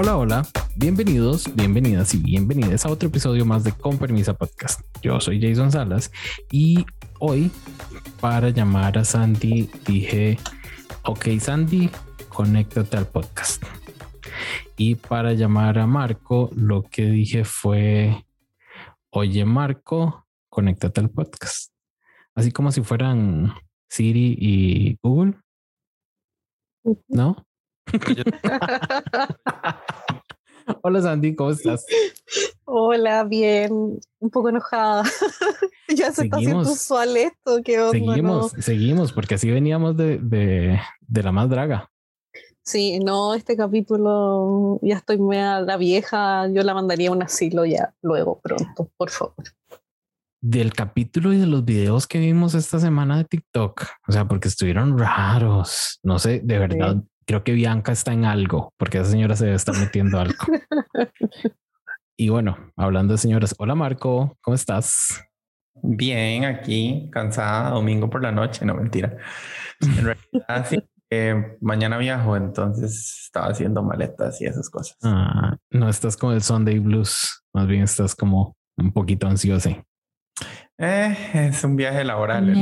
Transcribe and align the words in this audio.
Hola, 0.00 0.16
hola, 0.16 0.46
bienvenidos, 0.76 1.52
bienvenidas 1.56 2.14
y 2.14 2.18
bienvenidas 2.18 2.86
a 2.86 2.88
otro 2.88 3.08
episodio 3.08 3.44
más 3.44 3.64
de 3.64 3.72
Con 3.72 3.98
Permisa 3.98 4.32
Podcast. 4.32 4.80
Yo 5.02 5.18
soy 5.18 5.42
Jason 5.42 5.72
Salas 5.72 6.12
y 6.52 6.86
hoy 7.18 7.50
para 8.20 8.50
llamar 8.50 8.96
a 8.96 9.04
Sandy 9.04 9.68
dije, 9.84 10.38
ok 11.02 11.40
Sandy, 11.40 11.90
conéctate 12.28 12.96
al 12.96 13.08
podcast. 13.08 13.64
Y 14.76 14.94
para 14.94 15.32
llamar 15.32 15.80
a 15.80 15.88
Marco, 15.88 16.48
lo 16.54 16.84
que 16.84 17.06
dije 17.06 17.42
fue, 17.42 18.24
oye 19.10 19.44
Marco, 19.44 20.28
conéctate 20.48 21.00
al 21.00 21.10
podcast. 21.10 21.72
Así 22.36 22.52
como 22.52 22.70
si 22.70 22.82
fueran 22.82 23.52
Siri 23.88 24.36
y 24.38 24.96
Google. 25.02 25.34
¿No? 27.08 27.44
Hola 30.82 31.02
Sandy, 31.02 31.34
¿cómo 31.34 31.50
estás? 31.50 31.84
Hola, 32.64 33.24
bien, 33.24 33.98
un 34.18 34.30
poco 34.30 34.50
enojada. 34.50 35.04
ya 35.88 36.12
se 36.12 36.24
está 36.24 36.36
haciendo 36.36 36.60
usual 36.60 37.16
esto, 37.16 37.60
¿qué 37.64 37.80
onda? 37.80 37.92
Seguimos, 37.92 38.52
seguimos, 38.58 39.12
porque 39.12 39.34
así 39.34 39.50
veníamos 39.50 39.96
de, 39.96 40.18
de, 40.18 40.80
de, 41.00 41.22
la 41.22 41.32
más 41.32 41.48
draga. 41.48 41.90
Sí, 42.62 42.98
no, 42.98 43.34
este 43.34 43.56
capítulo 43.56 44.78
ya 44.82 44.96
estoy 44.96 45.18
media 45.18 45.60
la 45.60 45.78
vieja, 45.78 46.46
yo 46.48 46.62
la 46.62 46.74
mandaría 46.74 47.08
a 47.08 47.12
un 47.12 47.22
asilo 47.22 47.64
ya 47.64 47.94
luego, 48.02 48.40
pronto, 48.40 48.90
por 48.96 49.10
favor. 49.10 49.34
Del 50.40 50.72
capítulo 50.74 51.32
y 51.32 51.38
de 51.38 51.46
los 51.46 51.64
videos 51.64 52.06
que 52.06 52.18
vimos 52.18 52.54
esta 52.54 52.78
semana 52.78 53.16
de 53.16 53.24
TikTok, 53.24 53.84
o 54.06 54.12
sea, 54.12 54.28
porque 54.28 54.48
estuvieron 54.48 54.98
raros, 54.98 55.98
no 56.02 56.18
sé, 56.18 56.40
de 56.44 56.58
verdad, 56.58 57.02
creo 57.28 57.44
que 57.44 57.52
Bianca 57.52 57.92
está 57.92 58.14
en 58.14 58.24
algo, 58.24 58.72
porque 58.78 58.98
esa 58.98 59.10
señora 59.10 59.36
se 59.36 59.44
debe 59.44 59.56
estar 59.56 59.76
metiendo 59.76 60.18
algo. 60.18 60.34
y 62.16 62.30
bueno, 62.30 62.72
hablando 62.74 63.12
de 63.12 63.18
señoras, 63.18 63.54
hola 63.58 63.74
Marco, 63.74 64.34
¿cómo 64.40 64.54
estás? 64.54 65.22
Bien, 65.82 66.46
aquí, 66.46 67.10
cansada, 67.12 67.68
domingo 67.70 68.08
por 68.08 68.22
la 68.22 68.32
noche, 68.32 68.64
no 68.64 68.74
mentira. 68.74 69.14
En 69.80 70.04
realidad, 70.06 70.66
sí, 70.66 70.82
eh, 71.10 71.58
mañana 71.60 71.98
viajo, 71.98 72.34
entonces 72.34 73.24
estaba 73.26 73.48
haciendo 73.48 73.82
maletas 73.82 74.40
y 74.40 74.46
esas 74.46 74.70
cosas. 74.70 74.96
Ah, 75.04 75.54
no 75.70 75.90
estás 75.90 76.16
con 76.16 76.32
el 76.32 76.42
Sunday 76.42 76.78
Blues, 76.78 77.44
más 77.52 77.66
bien 77.66 77.82
estás 77.82 78.14
como 78.14 78.56
un 78.78 78.90
poquito 78.90 79.26
ansioso. 79.26 79.68
Eh, 80.78 81.14
es 81.34 81.62
un 81.62 81.76
viaje 81.76 82.04
laboral. 82.04 82.54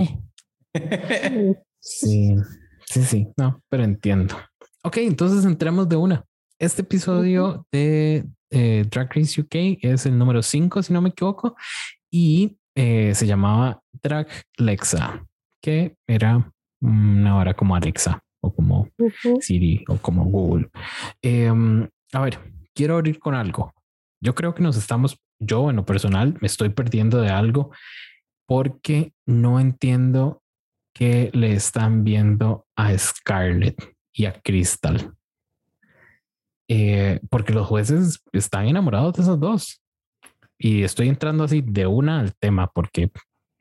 sí, 1.79 2.35
sí, 2.85 3.05
sí, 3.05 3.33
no, 3.37 3.63
pero 3.69 3.85
entiendo. 3.85 4.35
Ok, 4.87 4.99
entonces 4.99 5.45
entremos 5.45 5.89
de 5.89 5.97
una. 5.97 6.25
Este 6.61 6.83
episodio 6.83 7.67
de 7.73 8.25
eh, 8.51 8.85
Drag 8.89 9.13
Race 9.13 9.41
UK 9.41 9.81
es 9.83 10.07
el 10.07 10.17
número 10.17 10.45
5, 10.45 10.81
si 10.81 10.93
no 10.93 11.03
me 11.03 11.09
equivoco, 11.09 11.57
y 12.09 12.57
eh, 12.77 13.13
se 13.13 13.27
llamaba 13.27 13.83
Drag 14.01 14.29
Lexa, 14.59 15.27
que 15.61 15.97
era 16.07 16.53
una 16.81 17.37
hora 17.37 17.55
como 17.55 17.75
Alexa 17.75 18.23
o 18.41 18.55
como 18.55 18.89
Siri 19.41 19.85
o 19.89 19.97
como 19.97 20.25
Google. 20.27 20.71
Em, 21.21 21.89
a 22.13 22.21
ver, 22.21 22.39
quiero 22.73 22.95
abrir 22.95 23.19
con 23.19 23.35
algo. 23.35 23.75
Yo 24.23 24.37
creo 24.37 24.55
que 24.55 24.63
nos 24.63 24.77
estamos, 24.77 25.19
yo 25.41 25.69
en 25.69 25.75
lo 25.75 25.85
personal, 25.85 26.39
me 26.41 26.47
estoy 26.47 26.69
perdiendo 26.69 27.21
de 27.21 27.31
algo 27.31 27.73
porque 28.47 29.13
no 29.27 29.59
entiendo 29.59 30.45
qué 30.95 31.33
le 31.33 31.55
están 31.55 32.05
viendo 32.05 32.69
a 32.77 32.97
Scarlett 32.97 33.96
y 34.17 34.25
a 34.25 34.33
Crystal. 34.41 35.15
Eh, 36.69 37.21
porque 37.31 37.53
los 37.53 37.67
jueces 37.67 38.23
están 38.33 38.67
enamorados 38.67 39.15
de 39.15 39.23
esos 39.23 39.39
dos. 39.39 39.83
Y 40.59 40.83
estoy 40.83 41.09
entrando 41.09 41.45
así 41.45 41.63
de 41.65 41.87
una 41.87 42.21
al 42.21 42.35
tema 42.35 42.67
porque 42.73 43.11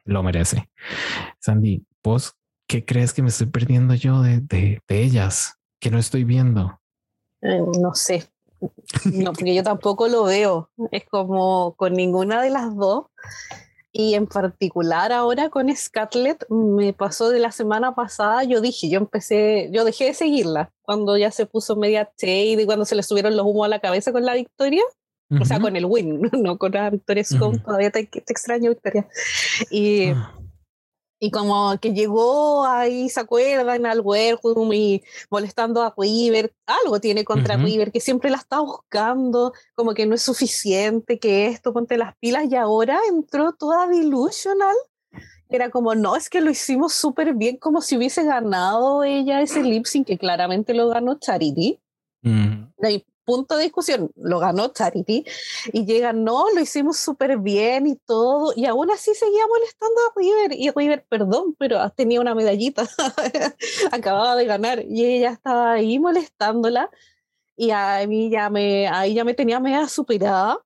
lo 0.06 0.24
merece. 0.24 0.70
Sandy, 1.40 1.86
vos, 2.02 2.36
¿qué 2.68 2.86
crees 2.86 3.14
que 3.14 3.22
me 3.22 3.28
estoy 3.28 3.48
perdiendo 3.48 3.94
yo 3.96 4.22
de, 4.22 4.40
de, 4.40 4.82
de 4.88 5.04
ellas? 5.04 5.60
Que 5.80 5.92
no 5.92 6.00
estoy 6.00 6.24
viendo. 6.24 6.80
Eh, 7.42 7.62
no 7.80 7.94
sé. 7.94 8.30
No, 9.14 9.34
porque 9.34 9.54
yo 9.54 9.62
tampoco 9.62 10.08
lo 10.08 10.24
veo. 10.24 10.72
Es 10.92 11.04
como 11.06 11.76
con 11.76 11.94
ninguna 11.94 12.42
de 12.42 12.50
las 12.50 12.74
dos 12.76 13.08
y 13.98 14.14
en 14.16 14.28
particular 14.28 15.14
ahora 15.14 15.50
con 15.50 15.74
Scarlett 15.74 16.46
me 16.50 16.92
pasó 16.92 17.30
de 17.30 17.40
la 17.40 17.54
semana 17.54 17.96
pasada, 17.96 18.44
yo 18.44 18.60
dije, 18.60 18.90
yo 18.90 19.00
empecé, 19.00 19.70
yo 19.72 19.86
dejé 19.86 20.08
de 20.08 20.14
seguirla 20.14 20.70
cuando 20.82 21.18
ya 21.18 21.32
se 21.32 21.46
puso 21.46 21.78
media 21.78 22.12
shade 22.18 22.62
y 22.62 22.66
cuando 22.66 22.84
se 22.84 22.96
le 22.96 23.04
subieron 23.04 23.38
los 23.38 23.46
humos 23.46 23.68
a 23.68 23.70
la 23.70 23.80
cabeza 23.80 24.12
con 24.12 24.26
la 24.26 24.34
victoria. 24.34 24.84
O 25.42 25.46
sea, 25.46 25.62
con 25.62 25.78
el 25.78 25.86
win, 25.86 26.22
no 26.34 26.58
con 26.58 26.74
la 26.74 26.90
victoria 26.90 27.24
Scone, 27.24 27.60
todavía 27.60 27.90
te, 27.90 28.06
te, 28.06 28.20
extraño, 28.28 28.70
Victoria. 28.70 29.08
Y, 29.72 30.10
ah. 30.10 30.38
Y 31.20 31.32
como 31.32 31.78
que 31.80 31.94
llegó 31.94 32.66
ahí, 32.66 33.10
se 33.10 33.22
acuerdan, 33.22 33.86
al 33.86 34.02
Werewolf 34.02 34.74
y 34.74 35.02
molestando 35.30 35.82
a 35.82 35.94
Weaver, 35.96 36.54
algo 36.66 37.00
tiene 37.00 37.24
contra 37.24 37.58
uh 37.58 37.92
que 37.92 38.02
siempre 38.02 38.30
la 38.30 38.38
está 38.38 38.60
buscando, 38.60 39.54
como 39.76 39.94
que 39.94 40.06
no 40.06 40.16
es 40.16 40.22
suficiente, 40.22 41.18
que 41.18 41.48
esto, 41.48 41.72
ponte 41.72 41.98
las 41.98 42.16
pilas, 42.18 42.46
y 42.50 42.56
ahora 42.56 43.00
entró 43.10 43.54
toda 43.54 43.88
delusional. 43.88 44.76
Era 45.48 45.70
como, 45.70 45.96
no, 45.96 46.16
es 46.16 46.30
que 46.30 46.42
lo 46.42 46.50
hicimos 46.50 46.94
súper 46.94 47.34
bien, 47.34 47.58
como 47.58 47.82
si 47.82 47.96
hubiese 47.96 48.24
ganado 48.24 49.04
ella 49.04 49.42
ese 49.42 49.64
lip 49.64 49.86
sync, 49.86 50.08
que 50.08 50.18
claramente 50.18 50.74
lo 50.74 50.90
ganó 50.90 51.18
Charity 51.18 51.80
punto 53.26 53.58
de 53.58 53.64
discusión, 53.64 54.12
lo 54.16 54.40
ganó 54.40 54.70
Charity, 54.70 55.26
y 55.74 55.86
llegan, 55.86 56.24
no, 56.24 56.46
lo 56.54 56.62
hicimos 56.62 56.98
súper 56.98 57.38
bien 57.38 57.88
y 57.88 57.96
todo, 57.96 58.54
y 58.56 58.66
aún 58.66 58.92
así 58.92 59.14
seguía 59.16 59.46
molestando 59.48 59.96
a 60.02 60.14
River, 60.16 60.52
y 60.54 60.70
River, 60.72 61.06
perdón, 61.10 61.56
pero 61.58 61.90
tenía 61.92 62.22
una 62.22 62.36
medallita, 62.36 62.88
acababa 63.92 64.36
de 64.36 64.46
ganar, 64.46 64.84
y 64.88 65.06
ella 65.06 65.32
estaba 65.32 65.74
ahí 65.74 66.00
molestándola, 66.00 66.90
y 67.58 67.72
a 67.72 68.06
mí 68.08 68.30
ya 68.30 68.50
me, 68.50 68.88
ahí 68.88 69.14
ya 69.14 69.24
me 69.24 69.34
tenía 69.34 69.60
media 69.60 69.88
superada, 69.88 70.60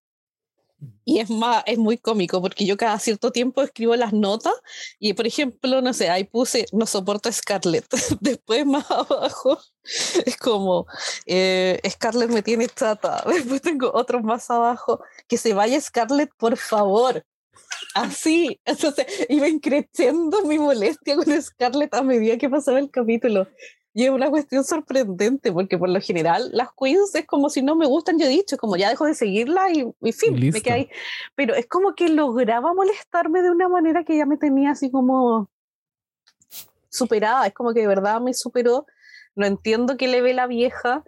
y 1.05 1.19
es 1.19 1.29
más, 1.29 1.63
es 1.65 1.77
muy 1.77 1.97
cómico 1.97 2.41
porque 2.41 2.65
yo 2.65 2.77
cada 2.77 2.99
cierto 2.99 3.31
tiempo 3.31 3.61
escribo 3.61 3.95
las 3.95 4.13
notas 4.13 4.53
y, 4.99 5.13
por 5.13 5.27
ejemplo, 5.27 5.81
no 5.81 5.93
sé, 5.93 6.09
ahí 6.09 6.23
puse 6.23 6.65
no 6.71 6.85
soporto 6.85 7.31
Scarlett. 7.31 7.85
Después, 8.21 8.65
más 8.65 8.89
abajo, 8.89 9.59
es 10.25 10.37
como 10.37 10.85
eh, 11.25 11.79
Scarlett 11.89 12.29
me 12.29 12.43
tiene 12.43 12.67
chata. 12.67 13.23
Después 13.27 13.61
tengo 13.61 13.91
otros 13.93 14.23
más 14.23 14.49
abajo 14.49 15.01
que 15.27 15.37
se 15.37 15.53
vaya 15.53 15.81
Scarlett, 15.81 16.31
por 16.37 16.57
favor. 16.57 17.25
Así, 17.93 18.59
entonces 18.65 19.05
iba 19.29 19.47
creciendo 19.61 20.43
mi 20.43 20.59
molestia 20.59 21.15
con 21.15 21.41
Scarlett 21.41 21.93
a 21.93 22.03
medida 22.03 22.37
que 22.37 22.49
pasaba 22.49 22.79
el 22.79 22.89
capítulo. 22.89 23.47
Y 23.93 24.03
es 24.05 24.11
una 24.11 24.29
cuestión 24.29 24.63
sorprendente, 24.63 25.51
porque 25.51 25.77
por 25.77 25.89
lo 25.89 25.99
general 25.99 26.49
las 26.53 26.69
queens 26.79 27.15
es 27.15 27.25
como 27.25 27.49
si 27.49 27.63
no 27.63 27.75
me 27.75 27.87
gustan, 27.87 28.19
yo 28.19 28.25
he 28.25 28.29
dicho, 28.29 28.57
como 28.57 28.77
ya 28.77 28.89
dejo 28.89 29.05
de 29.05 29.15
seguirla 29.15 29.71
y, 29.71 29.85
y 30.01 30.11
fin, 30.11 30.33
me 30.35 30.61
quedé 30.61 30.73
ahí. 30.73 30.89
Pero 31.35 31.55
es 31.55 31.67
como 31.67 31.95
que 31.95 32.07
lograba 32.09 32.73
molestarme 32.73 33.41
de 33.41 33.49
una 33.49 33.67
manera 33.67 34.03
que 34.03 34.15
ya 34.15 34.25
me 34.25 34.37
tenía 34.37 34.71
así 34.71 34.91
como 34.91 35.49
superada. 36.89 37.47
Es 37.47 37.53
como 37.53 37.73
que 37.73 37.81
de 37.81 37.87
verdad 37.87 38.21
me 38.21 38.33
superó. 38.33 38.85
No 39.35 39.45
entiendo 39.45 39.97
qué 39.97 40.07
le 40.07 40.21
ve 40.21 40.33
la 40.33 40.47
vieja. 40.47 41.03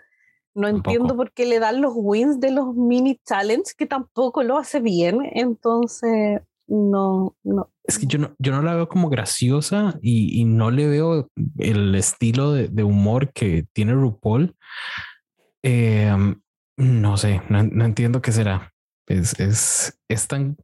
No 0.53 0.67
entiendo 0.67 1.15
por 1.15 1.31
qué 1.31 1.45
le 1.45 1.59
dan 1.59 1.81
los 1.81 1.93
wins 1.95 2.39
de 2.41 2.51
los 2.51 2.75
mini 2.75 3.21
challenge, 3.25 3.73
que 3.77 3.85
tampoco 3.85 4.43
lo 4.43 4.57
hace 4.57 4.81
bien. 4.81 5.21
Entonces, 5.33 6.41
no, 6.71 7.35
no. 7.43 7.69
Es 7.83 7.99
que 7.99 8.05
yo 8.05 8.17
no, 8.17 8.33
yo 8.39 8.53
no 8.53 8.61
la 8.61 8.73
veo 8.75 8.87
como 8.87 9.09
graciosa 9.09 9.99
y, 10.01 10.45
no 10.45 10.71
le 10.71 10.87
veo 10.87 11.29
el 11.57 11.95
estilo 11.95 12.53
de, 12.53 12.83
humor 12.83 13.33
que 13.33 13.65
tiene 13.73 13.93
RuPaul. 13.93 14.55
Em, 15.63 16.41
no 16.77 17.17
sé, 17.17 17.41
no, 17.49 17.59
entiendo 17.59 18.21
qué 18.21 18.31
será. 18.31 18.71
Es, 19.05 19.37
es, 19.37 19.99
es 20.07 20.27
tan, 20.29 20.55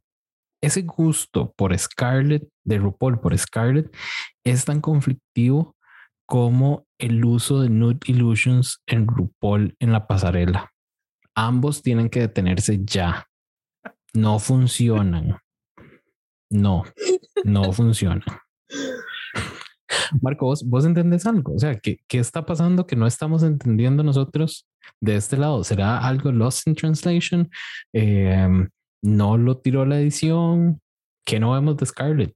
ese 0.62 0.80
gusto 0.80 1.52
por 1.54 1.78
Scarlett, 1.78 2.48
de 2.64 2.78
RuPaul 2.78 3.20
por 3.20 3.36
Scarlett, 3.36 3.94
es 4.44 4.64
tan 4.64 4.80
conflictivo 4.80 5.76
como 6.26 6.86
el 6.98 7.22
uso 7.22 7.60
de 7.60 7.68
Nude 7.68 7.98
Illusions 8.06 8.82
en 8.86 9.06
RuPaul 9.06 9.76
en 9.78 9.92
la 9.92 10.06
pasarela. 10.06 10.72
Ambos 11.34 11.82
tienen 11.82 12.08
que 12.08 12.20
detenerse 12.20 12.82
ya. 12.82 13.26
No 14.14 14.38
funcionan. 14.38 15.38
No, 16.50 16.84
no 17.44 17.72
funciona. 17.72 18.24
Marco, 20.20 20.46
¿vos, 20.46 20.64
¿vos 20.64 20.84
entendés 20.84 21.26
algo? 21.26 21.54
O 21.54 21.58
sea, 21.58 21.78
¿qué, 21.78 21.98
¿qué 22.08 22.18
está 22.18 22.44
pasando 22.44 22.86
que 22.86 22.96
no 22.96 23.06
estamos 23.06 23.42
entendiendo 23.42 24.02
nosotros 24.02 24.68
de 25.00 25.16
este 25.16 25.36
lado? 25.36 25.64
¿Será 25.64 25.98
algo 25.98 26.32
lost 26.32 26.66
in 26.66 26.74
translation? 26.74 27.50
Em, 27.92 28.68
¿No 29.02 29.38
lo 29.38 29.58
tiró 29.58 29.84
la 29.84 30.00
edición? 30.00 30.80
¿Qué 31.24 31.38
no 31.38 31.52
vemos 31.52 31.76
de 31.76 31.86
Scarlett? 31.86 32.34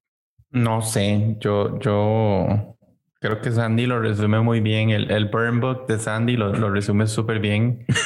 No 0.50 0.82
sé, 0.82 1.36
yo, 1.40 1.78
yo 1.80 2.76
creo 3.20 3.40
que 3.40 3.50
Sandy 3.50 3.86
lo 3.86 4.00
resume 4.00 4.40
muy 4.40 4.60
bien. 4.60 4.90
El, 4.90 5.10
el 5.10 5.26
burn 5.26 5.60
book 5.60 5.86
de 5.86 5.98
Sandy 5.98 6.36
lo, 6.36 6.52
lo 6.52 6.70
resume 6.70 7.06
súper 7.06 7.40
bien. 7.40 7.86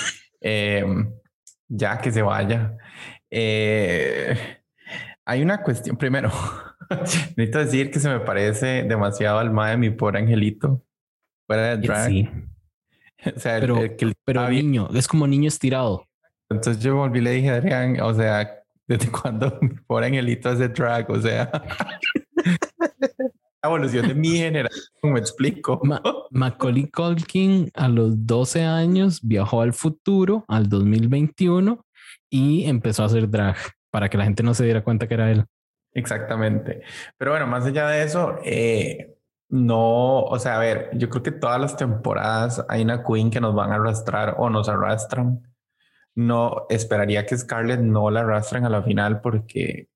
Em, 0.40 1.12
ya 1.66 1.98
que 1.98 2.12
se 2.12 2.22
vaya. 2.22 2.76
Eh, 3.28 4.55
hay 5.26 5.42
una 5.42 5.62
cuestión. 5.62 5.96
Primero, 5.96 6.30
necesito 7.36 7.58
decir 7.58 7.90
que 7.90 7.98
se 8.00 8.08
me 8.08 8.20
parece 8.20 8.84
demasiado 8.84 9.40
al 9.40 9.54
de 9.54 9.76
mi 9.76 9.90
pobre 9.90 10.20
angelito. 10.20 10.82
Fuera 11.46 11.76
de 11.76 11.86
drag. 11.86 12.08
Sí. 12.08 12.28
O 13.34 13.40
sea, 13.40 13.58
pero, 13.58 13.78
el, 13.82 14.14
pero 14.24 14.48
niño, 14.50 14.88
es 14.94 15.08
como 15.08 15.26
niño 15.26 15.48
estirado. 15.48 16.06
Entonces 16.48 16.80
yo 16.80 16.94
volví 16.94 17.18
y 17.18 17.22
le 17.22 17.30
dije 17.32 17.50
a 17.50 17.54
Adrián, 17.54 17.98
o 18.00 18.14
sea, 18.14 18.62
¿desde 18.86 19.10
cuando 19.10 19.58
mi 19.62 19.70
pobre 19.70 20.06
angelito 20.06 20.50
hace 20.50 20.68
drag? 20.68 21.10
O 21.10 21.20
sea, 21.20 21.50
la 22.36 23.30
evolución 23.64 24.06
de 24.06 24.14
mi 24.14 24.36
generación, 24.36 24.84
me 25.02 25.18
explico. 25.18 25.80
Macaulay 26.30 26.88
Culkin 26.88 27.70
a 27.74 27.88
los 27.88 28.26
12 28.26 28.62
años 28.64 29.20
viajó 29.22 29.62
al 29.62 29.72
futuro, 29.72 30.44
al 30.46 30.68
2021, 30.68 31.84
y 32.30 32.64
empezó 32.66 33.02
a 33.02 33.06
hacer 33.06 33.28
drag 33.28 33.56
para 33.96 34.10
que 34.10 34.18
la 34.18 34.24
gente 34.24 34.42
no 34.42 34.52
se 34.52 34.62
diera 34.62 34.84
cuenta 34.84 35.08
que 35.08 35.14
era 35.14 35.30
él. 35.30 35.46
Exactamente. 35.94 36.82
Pero 37.16 37.30
bueno, 37.30 37.46
más 37.46 37.64
allá 37.64 37.88
de 37.88 38.02
eso, 38.02 38.38
eh, 38.44 39.16
no, 39.48 40.20
o 40.20 40.38
sea, 40.38 40.56
a 40.56 40.58
ver, 40.58 40.90
yo 40.92 41.08
creo 41.08 41.22
que 41.22 41.32
todas 41.32 41.58
las 41.58 41.78
temporadas 41.78 42.62
hay 42.68 42.82
una 42.82 43.02
queen 43.02 43.30
que 43.30 43.40
nos 43.40 43.54
van 43.54 43.72
a 43.72 43.76
arrastrar 43.76 44.34
o 44.36 44.50
nos 44.50 44.68
arrastran. 44.68 45.50
No 46.14 46.66
esperaría 46.68 47.24
que 47.24 47.38
Scarlett 47.38 47.80
no 47.80 48.10
la 48.10 48.20
arrastren 48.20 48.66
a 48.66 48.68
la 48.68 48.82
final 48.82 49.22
porque 49.22 49.88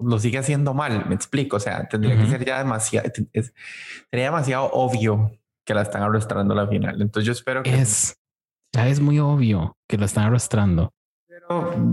lo 0.00 0.18
sigue 0.18 0.38
haciendo 0.38 0.74
mal. 0.74 1.06
Me 1.06 1.14
explico. 1.14 1.58
O 1.58 1.60
sea, 1.60 1.86
tendría 1.86 2.16
que 2.16 2.26
ser 2.26 2.44
ya 2.44 2.58
demasiado, 2.58 3.08
sería 4.10 4.24
demasiado 4.24 4.68
obvio 4.72 5.30
que 5.64 5.72
la 5.74 5.82
están 5.82 6.02
arrastrando 6.02 6.52
a 6.54 6.56
la 6.56 6.66
final. 6.66 7.00
Entonces 7.00 7.26
yo 7.26 7.32
espero 7.32 7.62
que 7.62 7.78
es, 7.78 8.18
ya 8.74 8.88
es 8.88 8.98
muy 8.98 9.20
obvio 9.20 9.78
que 9.88 9.98
la 9.98 10.06
están 10.06 10.24
arrastrando 10.24 10.92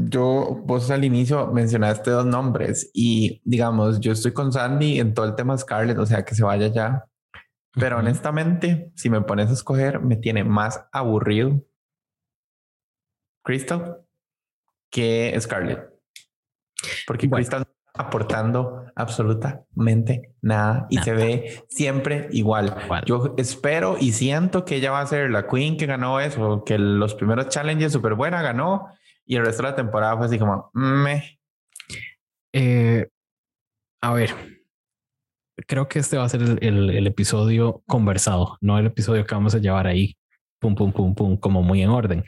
yo, 0.06 0.62
vos 0.66 0.92
al 0.92 1.04
inicio 1.04 1.48
mencionaste 1.48 2.12
dos 2.12 2.26
nombres 2.26 2.92
y 2.94 3.42
digamos, 3.44 4.00
yo 4.00 4.12
estoy 4.12 4.32
con 4.32 4.52
Sandy 4.52 5.00
en 5.00 5.14
todo 5.14 5.26
el 5.26 5.36
tema 5.36 5.58
Scarlett, 5.58 5.98
o 5.98 6.06
sea, 6.06 6.24
que 6.24 6.36
se 6.36 6.44
vaya 6.44 6.68
ya. 6.68 7.06
Pero 7.74 7.98
honestamente, 7.98 8.92
si 8.96 9.10
me 9.10 9.22
pones 9.22 9.50
a 9.50 9.54
escoger, 9.54 10.00
me 10.00 10.16
tiene 10.16 10.44
más 10.44 10.86
aburrido 10.92 11.64
Crystal 13.44 14.00
que 14.92 15.36
Scarlett. 15.40 15.90
Porque 17.06 17.30
Crystal 17.30 17.62
está 17.62 18.04
aportando 18.04 18.86
absolutamente 18.96 20.36
nada 20.42 20.86
y 20.90 21.00
se 21.00 21.14
ve 21.14 21.64
siempre 21.68 22.28
igual. 22.32 22.76
Yo 23.06 23.34
espero 23.38 23.98
y 24.00 24.12
siento 24.12 24.66
que 24.66 24.76
ella 24.76 24.92
va 24.92 25.02
a 25.02 25.08
ser 25.08 25.32
la 25.32 25.48
queen 25.48 25.78
que 25.78 25.88
ganó 25.88 26.20
eso, 26.20 26.64
que 26.64 26.78
los 26.78 27.16
primeros 27.16 27.50
challenges 27.50 27.94
súper 27.94 28.14
buena 28.14 28.42
ganó 28.42 28.90
y 29.28 29.36
el 29.36 29.46
resto 29.46 29.62
de 29.62 29.70
la 29.70 29.76
temporada 29.76 30.18
fue 30.18 30.26
así 30.26 30.40
como, 30.40 30.72
me. 30.74 31.40
Eh, 32.54 33.08
a 34.02 34.14
ver, 34.14 34.34
creo 35.68 35.88
que 35.88 36.00
este 36.00 36.18
va 36.18 36.24
a 36.24 36.30
ser 36.30 36.42
el, 36.42 37.08
episodio 37.08 37.84
conversado, 37.86 38.58
no 38.62 38.80
el 38.80 38.86
episodio 38.88 39.26
que 39.26 39.36
vamos 39.36 39.54
a 39.54 39.60
llevar 39.60 39.86
ahí, 39.86 40.18
pum, 40.60 40.76
pum, 40.76 40.94
pum, 40.94 41.14
pum, 41.14 41.38
como 41.38 41.62
muy 41.62 41.82
en 41.82 41.90
orden. 41.90 42.24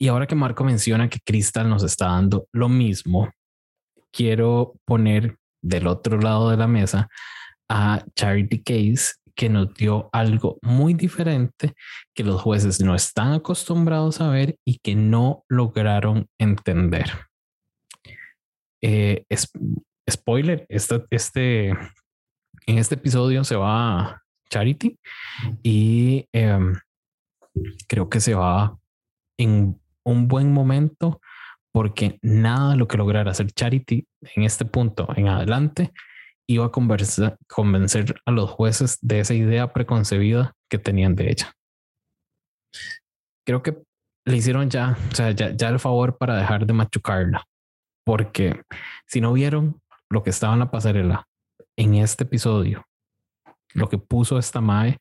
Y 0.00 0.08
ahora 0.08 0.26
que 0.26 0.34
Marco 0.34 0.64
menciona 0.64 1.08
que 1.08 1.20
Crystal 1.24 1.68
nos 1.68 1.84
está 1.84 2.06
dando 2.06 2.48
lo 2.52 2.68
mismo, 2.68 3.30
quiero 4.10 4.74
poner 4.84 5.36
del 5.62 5.86
otro 5.86 6.18
lado 6.18 6.50
de 6.50 6.56
la 6.56 6.66
mesa 6.66 7.08
a 7.68 8.04
Charity 8.16 8.62
Case 8.64 9.12
que 9.34 9.48
nos 9.48 9.72
dio 9.74 10.08
algo 10.12 10.58
muy 10.62 10.94
diferente 10.94 11.74
que 12.14 12.24
los 12.24 12.40
jueces 12.40 12.80
no 12.80 12.94
están 12.94 13.32
acostumbrados 13.32 14.20
a 14.20 14.28
ver 14.28 14.56
y 14.64 14.78
que 14.78 14.94
no 14.94 15.44
lograron 15.48 16.28
entender. 16.38 17.10
Eh, 18.80 19.24
spoiler, 20.10 20.66
este, 20.68 21.68
en 21.68 22.78
este 22.78 22.94
episodio 22.96 23.44
se 23.44 23.56
va 23.56 24.22
Charity 24.50 24.98
y 25.62 26.26
em, 26.32 26.74
creo 27.88 28.08
que 28.08 28.20
se 28.20 28.34
va 28.34 28.76
en 29.38 29.80
un 30.04 30.28
buen 30.28 30.52
momento 30.52 31.20
porque 31.72 32.18
nada 32.22 32.72
de 32.72 32.76
lo 32.76 32.86
que 32.86 32.98
lograra 32.98 33.30
hacer 33.30 33.50
Charity 33.52 34.06
en 34.34 34.42
este 34.42 34.64
punto 34.64 35.08
en 35.16 35.28
adelante 35.28 35.92
iba 36.54 36.66
a 36.66 36.70
convencer 36.70 38.20
a 38.24 38.30
los 38.30 38.50
jueces 38.50 38.98
de 39.00 39.20
esa 39.20 39.34
idea 39.34 39.72
preconcebida 39.72 40.54
que 40.70 40.78
tenían 40.78 41.14
de 41.14 41.30
ella. 41.30 41.52
Creo 43.46 43.62
que 43.62 43.82
le 44.24 44.36
hicieron 44.36 44.70
ya, 44.70 44.96
o 45.10 45.14
sea, 45.14 45.30
ya, 45.32 45.68
el 45.68 45.78
favor 45.78 46.16
para 46.16 46.36
dejar 46.36 46.66
de 46.66 46.72
machucarla, 46.72 47.44
porque 48.04 48.62
si 49.06 49.20
no 49.20 49.32
vieron 49.32 49.80
lo 50.08 50.22
que 50.22 50.30
estaba 50.30 50.52
en 50.52 50.60
la 50.60 50.70
pasarela 50.70 51.26
en 51.76 51.94
este 51.94 52.24
episodio, 52.24 52.84
lo 53.74 53.88
que 53.88 53.98
puso 53.98 54.38
esta 54.38 54.60
Mae, 54.60 54.98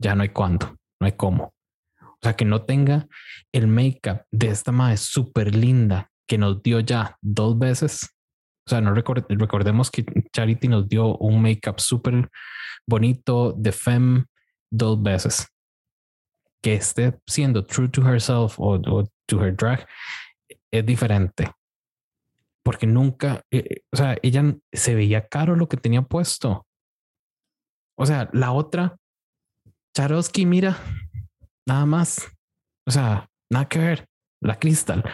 ya 0.00 0.14
no 0.14 0.22
hay 0.22 0.28
cuándo, 0.30 0.76
no 1.00 1.06
hay 1.06 1.12
cómo. 1.12 1.54
O 2.00 2.18
sea, 2.22 2.34
que 2.34 2.44
no 2.44 2.62
tenga 2.62 3.06
el 3.52 3.68
make-up 3.68 4.24
de 4.30 4.48
esta 4.48 4.72
Mae 4.72 4.96
súper 4.96 5.54
linda 5.54 6.10
que 6.28 6.36
nos 6.36 6.62
dio 6.62 6.80
ya 6.80 7.16
dos 7.22 7.58
veces 7.58 8.14
o 8.68 8.70
sea, 8.70 8.82
no 8.82 8.92
recordemos 8.92 9.90
que 9.90 10.04
Charity 10.30 10.68
nos 10.68 10.86
dio 10.86 11.16
un 11.16 11.40
make-up 11.40 11.80
súper 11.80 12.28
bonito 12.86 13.54
de 13.54 13.72
femme 13.72 14.26
dos 14.70 15.02
veces. 15.02 15.48
Que 16.62 16.74
esté 16.74 17.18
siendo 17.26 17.64
true 17.64 17.88
to 17.88 18.02
herself 18.06 18.56
o, 18.58 18.78
to 19.26 19.42
her 19.42 19.56
drag 19.56 19.88
es 20.70 20.84
diferente. 20.84 21.50
Porque 22.62 22.86
nunca, 22.86 23.42
eh, 23.50 23.64
eh, 23.70 23.80
o 23.90 23.96
sea, 23.96 24.18
ella 24.22 24.54
se 24.70 24.94
veía 24.94 25.26
caro 25.28 25.56
lo 25.56 25.66
que 25.66 25.78
tenía 25.78 26.02
puesto. 26.02 26.66
O 27.96 28.04
sea, 28.04 28.28
la 28.34 28.52
otra, 28.52 28.98
Charosky, 29.96 30.44
mira, 30.44 30.76
nada 31.66 31.86
más. 31.86 32.30
O 32.86 32.90
sea, 32.90 33.30
nada 33.48 33.66
que 33.66 33.78
ver 33.78 34.07
la 34.40 34.58
cristal. 34.58 35.04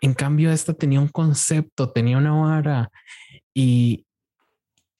En 0.00 0.14
cambio, 0.14 0.50
esta 0.50 0.74
tenía 0.74 1.00
un 1.00 1.08
concepto, 1.08 1.90
tenía 1.90 2.18
una 2.18 2.32
vara 2.32 2.90
y, 3.54 4.06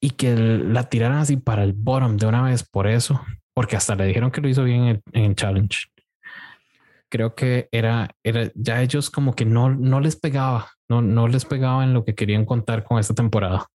y 0.01 0.11
que 0.11 0.35
la 0.35 0.85
tiraran 0.85 1.19
así 1.19 1.37
para 1.37 1.65
el 1.65 1.73
bottom 1.73 2.17
de 2.17 2.27
una 2.27 2.43
vez 2.43 2.63
por 2.63 2.87
eso, 2.87 3.21
porque 3.55 3.77
hasta 3.77 3.95
le 3.95 4.07
dijeron 4.07 4.31
que 4.31 4.41
lo 4.41 4.49
hizo 4.49 4.65
bien 4.65 5.03
en, 5.13 5.25
el 5.25 5.35
challenge. 5.35 5.87
Creo 7.11 7.35
que 7.35 7.69
era, 7.73 8.11
era 8.23 8.51
ya 8.55 8.83
ellos 8.83 9.11
como 9.11 9.35
que 9.35 9.45
no, 9.45 9.71
no 9.71 10.01
les 10.01 10.17
pegaba, 10.17 10.71
no, 10.89 11.01
no 11.01 11.27
les 11.27 11.45
pegaba 11.45 11.85
en 11.85 11.95
lo 11.95 12.05
que 12.05 12.15
querían 12.15 12.45
contar 12.45 12.85
con 12.85 12.99
esta 12.99 13.15
temporada. 13.15 13.67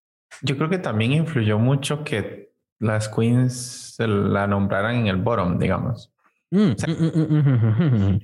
Yo 0.42 0.58
creo 0.58 0.70
que 0.70 0.78
también 0.78 1.14
influyó 1.14 1.58
mucho 1.60 2.04
que 2.04 2.52
las 2.80 3.08
queens 3.10 3.94
se 3.96 4.08
la 4.08 4.48
nombraran 4.48 4.96
en 4.96 5.08
el 5.08 5.18
bottom, 5.18 5.58
digamos. 5.58 6.12
Mm, 6.52 6.72
mm, 6.72 7.36
mm, 7.36 8.20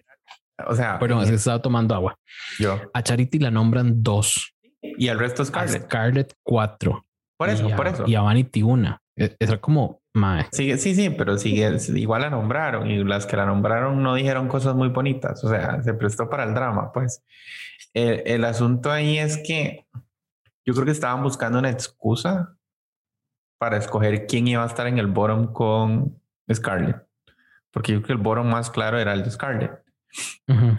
o 0.68 0.76
sea, 0.76 0.98
pero 1.00 1.24
se 1.26 1.36
estaba 1.36 1.62
tomando 1.62 1.96
agua. 1.96 2.18
Yo. 2.60 2.80
A 2.94 3.04
Charity 3.04 3.40
la 3.40 3.52
nombran 3.52 4.04
dos. 4.04 4.54
Y 4.82 5.08
el 5.08 5.20
resto 5.20 5.44
es 5.44 5.50
Scarlett. 5.50 5.84
Scarlett 5.84 6.34
cuatro. 6.44 7.06
Por 7.38 7.50
eso, 7.50 7.70
por 7.76 7.88
eso. 7.88 8.04
Y 8.08 8.16
a 8.16 8.22
Vanity 8.22 8.64
una. 8.64 9.02
E, 9.16 9.36
es 9.40 9.58
como 9.60 10.02
mae. 10.14 10.48
Sí, 10.52 10.78
sí, 10.78 10.96
sí, 10.96 11.10
pero 11.10 11.38
sigue, 11.38 11.78
igual 11.96 12.22
la 12.22 12.30
nombraron 12.30 12.90
y 12.90 13.04
las 13.04 13.26
que 13.26 13.38
la 13.38 13.46
nombraron 13.46 14.02
no 14.02 14.16
dijeron 14.16 14.48
cosas 14.48 14.76
muy 14.76 14.90
bonitas. 14.90 15.44
O 15.44 15.50
sea, 15.50 15.82
se 15.84 15.94
prestó 15.94 16.30
para 16.30 16.44
el 16.44 16.54
drama. 16.54 16.92
Pues 16.92 17.24
el, 17.94 18.24
el 18.26 18.46
asunto 18.46 18.92
ahí 18.92 19.18
es 19.18 19.38
que 19.38 19.86
yo 20.66 20.74
creo 20.74 20.86
que 20.86 20.92
estaban 20.92 21.24
buscando 21.24 21.60
una 21.60 21.70
excusa 21.70 22.56
para 23.60 23.78
escoger 23.78 24.26
quién 24.26 24.48
iba 24.48 24.64
a 24.64 24.68
estar 24.68 24.88
en 24.88 24.98
el 24.98 25.08
bottom 25.08 25.52
con 25.54 26.22
Scarlett. 26.52 27.06
Porque 27.72 27.94
yo 27.94 28.00
creo 28.00 28.08
que 28.08 28.14
el 28.14 28.20
bottom 28.20 28.48
más 28.50 28.70
claro 28.72 28.98
era 28.98 29.14
el 29.14 29.24
de 29.24 29.32
Scarlett. 29.32 29.72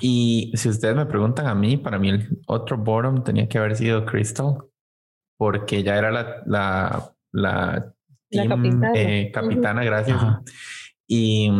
Y 0.00 0.52
si 0.54 0.68
ustedes 0.68 0.96
me 0.96 1.06
preguntan 1.06 1.46
a 1.46 1.54
mí, 1.54 1.76
para 1.76 1.98
mí 1.98 2.08
el 2.08 2.40
otro 2.46 2.76
bottom 2.76 3.22
tenía 3.22 3.48
que 3.48 3.58
haber 3.58 3.76
sido 3.76 4.04
Crystal, 4.04 4.58
porque 5.36 5.82
ya 5.82 5.96
era 5.96 6.10
la, 6.10 6.42
la, 6.46 7.14
la, 7.32 7.94
capitana. 8.42 8.92
Eh, 8.94 9.30
gracias. 9.86 10.18
Y, 11.06 11.50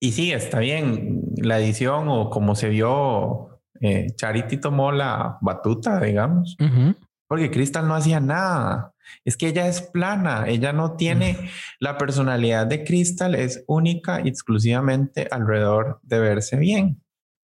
y 0.00 0.12
sí, 0.12 0.32
está 0.32 0.60
bien. 0.60 1.22
La 1.36 1.58
edición 1.58 2.08
o 2.08 2.30
como 2.30 2.54
se 2.54 2.68
vio, 2.68 3.60
eh, 3.80 4.08
Charity 4.14 4.58
tomó 4.58 4.92
la 4.92 5.38
batuta, 5.40 6.00
digamos, 6.00 6.56
porque 7.28 7.50
Crystal 7.50 7.86
no 7.86 7.94
hacía 7.94 8.20
nada. 8.20 8.92
Es 9.24 9.36
que 9.36 9.48
ella 9.48 9.68
es 9.68 9.82
plana, 9.82 10.48
ella 10.48 10.72
no 10.72 10.96
tiene 10.96 11.50
la 11.78 11.96
personalidad 11.98 12.66
de 12.66 12.84
Crystal, 12.84 13.34
es 13.34 13.64
única 13.66 14.20
y 14.20 14.28
exclusivamente 14.28 15.28
alrededor 15.30 16.00
de 16.02 16.18
verse 16.18 16.56
bien 16.56 17.02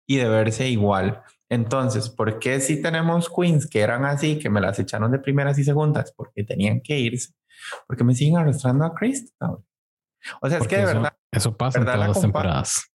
y 0.07 0.17
de 0.17 0.29
verse 0.29 0.69
igual. 0.69 1.23
Entonces, 1.49 2.11
¿por 2.11 2.39
qué 2.39 2.61
si 2.61 2.81
tenemos 2.83 3.29
queens 3.29 3.67
que 3.67 3.81
eran 3.81 4.05
así, 4.05 4.39
que 4.39 4.51
me 4.51 4.61
las 4.61 4.79
echaron 4.79 5.11
de 5.11 5.19
primeras 5.19 5.59
y 5.59 5.65
segundas? 5.65 6.13
Porque 6.17 6.45
tenían 6.45 6.81
que 6.81 6.99
irse. 6.99 7.33
Porque 7.87 8.05
me 8.05 8.15
siguen 8.15 8.37
arrastrando 8.37 8.85
a 8.85 8.95
Crystal. 8.95 9.57
O 10.41 10.49
sea, 10.49 10.59
es 10.59 10.69
que 10.69 10.79
de 10.79 10.85
verdad. 10.85 11.13
Eso 11.31 11.57
pasa 11.57 11.79
en 11.79 11.85
todas 11.85 11.99
las 11.99 12.21
temporadas. 12.21 12.91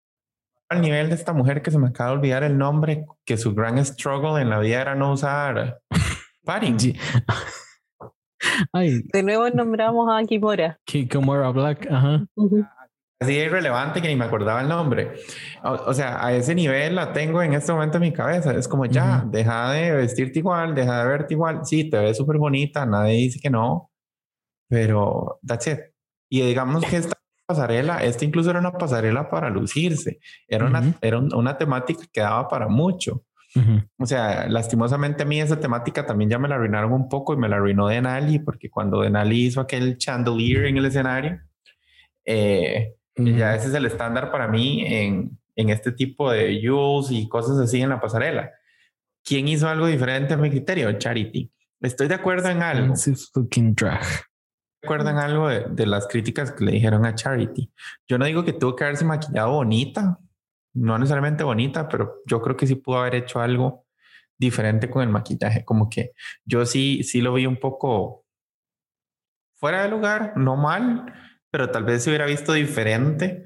al 0.70 0.82
nivel 0.82 1.10
de 1.10 1.16
esta 1.16 1.34
mujer 1.34 1.62
que 1.62 1.72
se 1.72 1.80
me 1.80 1.88
acaba 1.88 2.12
de 2.12 2.18
olvidar 2.18 2.44
el 2.44 2.58
nombre, 2.58 3.06
que 3.26 3.38
su 3.38 3.56
gran 3.56 3.84
struggle 3.84 4.42
en 4.42 4.50
la 4.50 4.60
vida 4.60 4.82
era 4.82 4.96
no 4.96 5.14
usar 5.14 5.82
padding. 6.50 6.78
Ay. 8.74 9.02
De 9.14 9.22
nuevo 9.22 9.50
nombramos 9.52 10.08
a 10.10 10.26
Kimura. 10.26 10.80
Kimura 10.84 11.50
Black, 11.52 11.88
ajá. 11.92 12.26
Así 13.22 13.38
es 13.38 13.46
irrelevante 13.48 14.02
que 14.02 14.08
ni 14.08 14.16
me 14.16 14.26
acordaba 14.26 14.62
el 14.62 14.70
nombre. 14.70 15.14
O, 15.64 15.94
sea, 15.94 16.26
a 16.26 16.34
ese 16.34 16.56
nivel 16.56 16.96
la 16.96 17.14
tengo 17.14 17.44
en 17.44 17.54
este 17.54 17.72
momento 17.72 17.98
en 17.98 18.04
mi 18.04 18.14
cabeza. 18.14 18.54
Es 18.54 18.68
como 18.68 18.86
ya, 18.86 19.24
deja 19.28 19.72
de 19.74 19.92
vestirte 19.92 20.40
igual, 20.40 20.74
deja 20.74 21.04
de 21.04 21.08
verte 21.08 21.34
igual. 21.36 21.60
Sí, 21.66 21.90
te 21.90 22.00
ves 22.00 22.18
súper 22.18 22.38
bonita, 22.38 22.86
nadie 22.86 23.16
dice 23.16 23.40
que 23.40 23.50
no, 23.50 23.92
pero 24.70 25.40
that's 25.46 25.68
it. 25.68 25.80
Y 26.32 26.42
digamos 26.42 26.84
que 26.86 26.98
esta 26.98 27.16
pasarela, 27.46 28.04
esta 28.04 28.26
incluso 28.26 28.50
era 28.50 28.60
una 28.60 28.72
pasarela 28.72 29.30
para 29.30 29.50
lucirse. 29.50 30.20
Era, 30.48 30.66
una, 30.66 30.98
era 31.02 31.20
una 31.20 31.58
temática 31.58 32.06
que 32.12 32.22
daba 32.22 32.48
para 32.48 32.68
mucho. 32.68 33.24
O 33.98 34.06
sea, 34.06 34.48
lastimosamente 34.48 35.24
a 35.24 35.26
mí 35.26 35.42
esa 35.42 35.60
temática 35.60 36.06
también 36.06 36.30
ya 36.30 36.38
me 36.38 36.48
la 36.48 36.56
arruinaron 36.56 36.94
un 36.94 37.10
poco 37.10 37.34
y 37.34 37.38
me 37.38 37.50
la 37.50 37.56
arruinó 37.56 37.88
Denali, 37.88 38.40
porque 38.40 38.70
cuando 38.70 39.02
Denali 39.02 39.46
hizo 39.46 39.62
aquel 39.62 39.98
chandelier 39.98 40.66
en 40.66 40.78
el 40.78 40.86
escenario, 40.86 41.40
eh, 42.26 42.96
ya 43.16 43.56
ese 43.56 43.70
es 43.70 43.74
el 43.74 43.86
estándar 43.86 44.32
para 44.32 44.48
mí 44.48 44.84
en, 44.86 45.38
en 45.56 45.70
este 45.70 45.92
tipo 45.92 46.32
de 46.32 46.60
jewels 46.60 47.12
y 47.12 47.28
cosas 47.28 47.58
así 47.58 47.82
en 47.82 47.90
la 47.90 48.00
pasarela. 48.00 48.52
¿Quién 49.24 49.48
hizo 49.48 49.68
algo 49.68 49.88
diferente 49.88 50.34
a 50.34 50.38
mi 50.38 50.50
criterio? 50.50 50.92
Charity. 50.94 51.52
Estoy 51.82 52.08
de 52.08 52.16
acuerdo 52.16 52.50
en 52.50 52.62
algo. 52.62 52.94
fucking 53.34 53.76
drag. 53.76 54.06
¿Recuerdan 54.82 55.18
algo 55.18 55.50
de, 55.50 55.66
de, 55.70 55.86
las 55.86 56.08
críticas 56.08 56.54
que 56.54 56.64
le 56.64 56.72
dijeron 56.72 57.06
a 57.06 57.14
Charity? 57.14 57.70
Yo 58.08 58.18
no 58.18 58.26
digo 58.26 58.46
que 58.46 58.54
tuvo 58.54 58.76
que 58.76 58.86
haberse 58.86 59.04
maquillado 59.04 59.52
bonita, 59.52 60.18
no 60.74 60.98
necesariamente 60.98 61.44
bonita, 61.44 61.88
pero 61.88 62.22
yo 62.26 62.42
creo 62.42 62.56
que 62.56 62.68
sí 62.68 62.76
pudo 62.76 63.00
haber 63.00 63.16
hecho 63.16 63.40
algo 63.40 63.86
diferente 64.38 64.90
con 64.90 65.04
el 65.04 65.10
maquillaje. 65.10 65.66
Como 65.66 65.90
que 65.90 66.12
yo 66.46 66.66
sí, 66.66 67.04
sí 67.04 67.22
lo 67.22 67.34
vi 67.34 67.46
un 67.46 67.58
poco 67.58 68.26
fuera 69.56 69.84
de 69.84 69.90
lugar, 69.90 70.34
no 70.38 70.56
mal, 70.56 71.14
pero 71.52 71.70
tal 71.70 71.84
vez 71.84 72.04
se 72.04 72.10
hubiera 72.10 72.26
visto 72.26 72.54
diferente. 72.54 73.46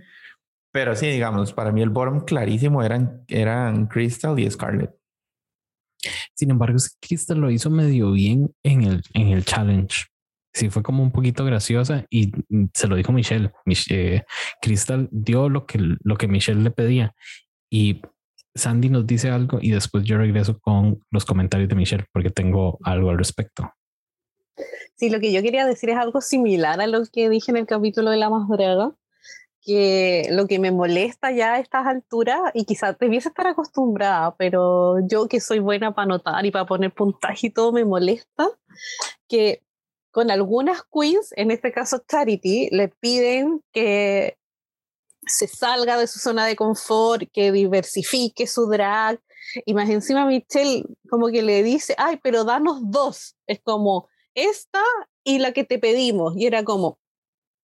Pero 0.72 0.96
sí, 0.96 1.08
digamos, 1.08 1.54
para 1.54 1.72
mí 1.72 1.82
el 1.82 1.90
bottom 1.90 2.26
clarísimo 2.26 2.84
eran, 2.84 3.24
eran 3.28 3.88
Crystal 3.88 4.38
y 4.40 4.50
Scarlett. 4.50 4.92
Sin 6.34 6.52
embargo, 6.52 6.78
Crystal 7.00 7.38
lo 7.38 7.50
hizo 7.52 7.70
medio 7.70 8.12
bien 8.12 8.54
en 8.64 8.84
el, 8.84 9.04
en 9.14 9.28
el 9.30 9.46
challenge. 9.46 10.06
Sí, 10.54 10.70
fue 10.70 10.84
como 10.84 11.02
un 11.02 11.12
poquito 11.12 11.44
graciosa 11.46 12.06
y 12.10 12.32
se 12.74 12.88
lo 12.88 12.96
dijo 12.96 13.12
Michelle. 13.12 13.52
Eh, 13.90 14.24
Crystal 14.62 15.10
dio 15.12 15.50
lo 15.50 15.66
que, 15.66 15.80
lo 15.80 16.16
que 16.16 16.28
Michelle 16.28 16.62
le 16.62 16.70
pedía 16.70 17.16
y 17.72 18.02
Sandy 18.56 18.90
nos 18.90 19.08
dice 19.08 19.30
algo 19.30 19.58
y 19.60 19.72
después 19.72 20.04
yo 20.04 20.18
regreso 20.18 20.60
con 20.60 21.04
los 21.10 21.26
comentarios 21.26 21.70
de 21.70 21.76
Michelle 21.76 22.06
porque 22.12 22.30
tengo 22.30 22.78
algo 22.84 23.10
al 23.10 23.18
respecto. 23.18 23.72
Sí, 24.96 25.10
lo 25.10 25.20
que 25.20 25.34
yo 25.34 25.42
quería 25.42 25.66
decir 25.66 25.90
es 25.90 25.98
algo 25.98 26.22
similar 26.22 26.80
a 26.80 26.86
lo 26.86 27.04
que 27.12 27.30
dije 27.30 27.50
en 27.50 27.58
el 27.58 27.66
capítulo 27.66 28.12
de 28.12 28.18
la 28.18 28.30
más 28.30 28.48
que 29.66 30.28
lo 30.30 30.46
que 30.46 30.60
me 30.60 30.72
molesta 30.72 31.32
ya 31.32 31.54
a 31.54 31.60
estas 31.60 31.88
alturas, 31.88 32.40
y 32.54 32.66
quizás 32.66 32.98
debiese 33.00 33.30
estar 33.30 33.48
acostumbrada, 33.48 34.36
pero 34.36 34.98
yo 35.08 35.28
que 35.28 35.40
soy 35.40 35.60
buena 35.60 35.96
para 35.96 36.04
anotar 36.04 36.46
y 36.46 36.52
para 36.52 36.66
poner 36.66 36.94
puntaje 36.94 37.48
y 37.48 37.50
todo, 37.50 37.72
me 37.72 37.86
molesta 37.86 38.50
que 39.30 39.63
con 40.14 40.30
algunas 40.30 40.84
queens, 40.84 41.34
en 41.36 41.50
este 41.50 41.72
caso 41.72 42.04
Charity, 42.08 42.70
le 42.72 42.90
piden 42.90 43.64
que 43.72 44.38
se 45.26 45.48
salga 45.48 45.98
de 45.98 46.06
su 46.06 46.20
zona 46.20 46.46
de 46.46 46.56
confort, 46.56 47.24
que 47.34 47.52
diversifique 47.52 48.46
su 48.46 48.68
drag. 48.68 49.20
Y 49.66 49.74
más 49.74 49.90
encima 49.90 50.28
Michelle 50.28 50.86
como 51.10 51.30
que 51.30 51.42
le 51.42 51.64
dice, 51.64 51.96
ay, 51.98 52.20
pero 52.22 52.44
danos 52.44 52.80
dos. 52.84 53.36
Es 53.48 53.60
como, 53.62 54.08
esta 54.36 54.84
y 55.24 55.40
la 55.40 55.52
que 55.52 55.64
te 55.64 55.80
pedimos. 55.80 56.38
Y 56.38 56.46
era 56.46 56.64
como, 56.64 57.00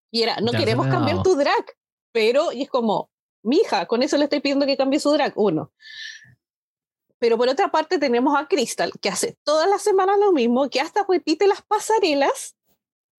y 0.10 0.24
era, 0.24 0.38
no 0.41 0.51
queremos 0.51 0.88
cambiar 0.88 1.22
tu 1.22 1.36
drag, 1.36 1.65
pero, 2.12 2.51
y 2.51 2.63
es 2.63 2.70
como, 2.70 3.12
mija, 3.44 3.86
con 3.86 4.01
eso 4.01 4.18
le 4.18 4.24
estoy 4.24 4.39
pidiendo 4.39 4.65
que 4.65 4.75
cambie 4.75 5.00
su 5.00 5.12
drag, 5.12 5.34
uno. 5.36 5.72
Pero 7.20 7.38
por 7.38 7.50
otra 7.50 7.70
parte 7.70 8.00
tenemos 8.00 8.38
a 8.38 8.48
Crystal, 8.48 8.92
que 9.02 9.10
hace 9.10 9.38
todas 9.44 9.70
las 9.70 9.82
semanas 9.82 10.18
lo 10.20 10.32
mismo, 10.32 10.70
que 10.70 10.80
hasta 10.80 11.06
repite 11.08 11.48
las 11.48 11.62
pasarelas, 11.62 12.56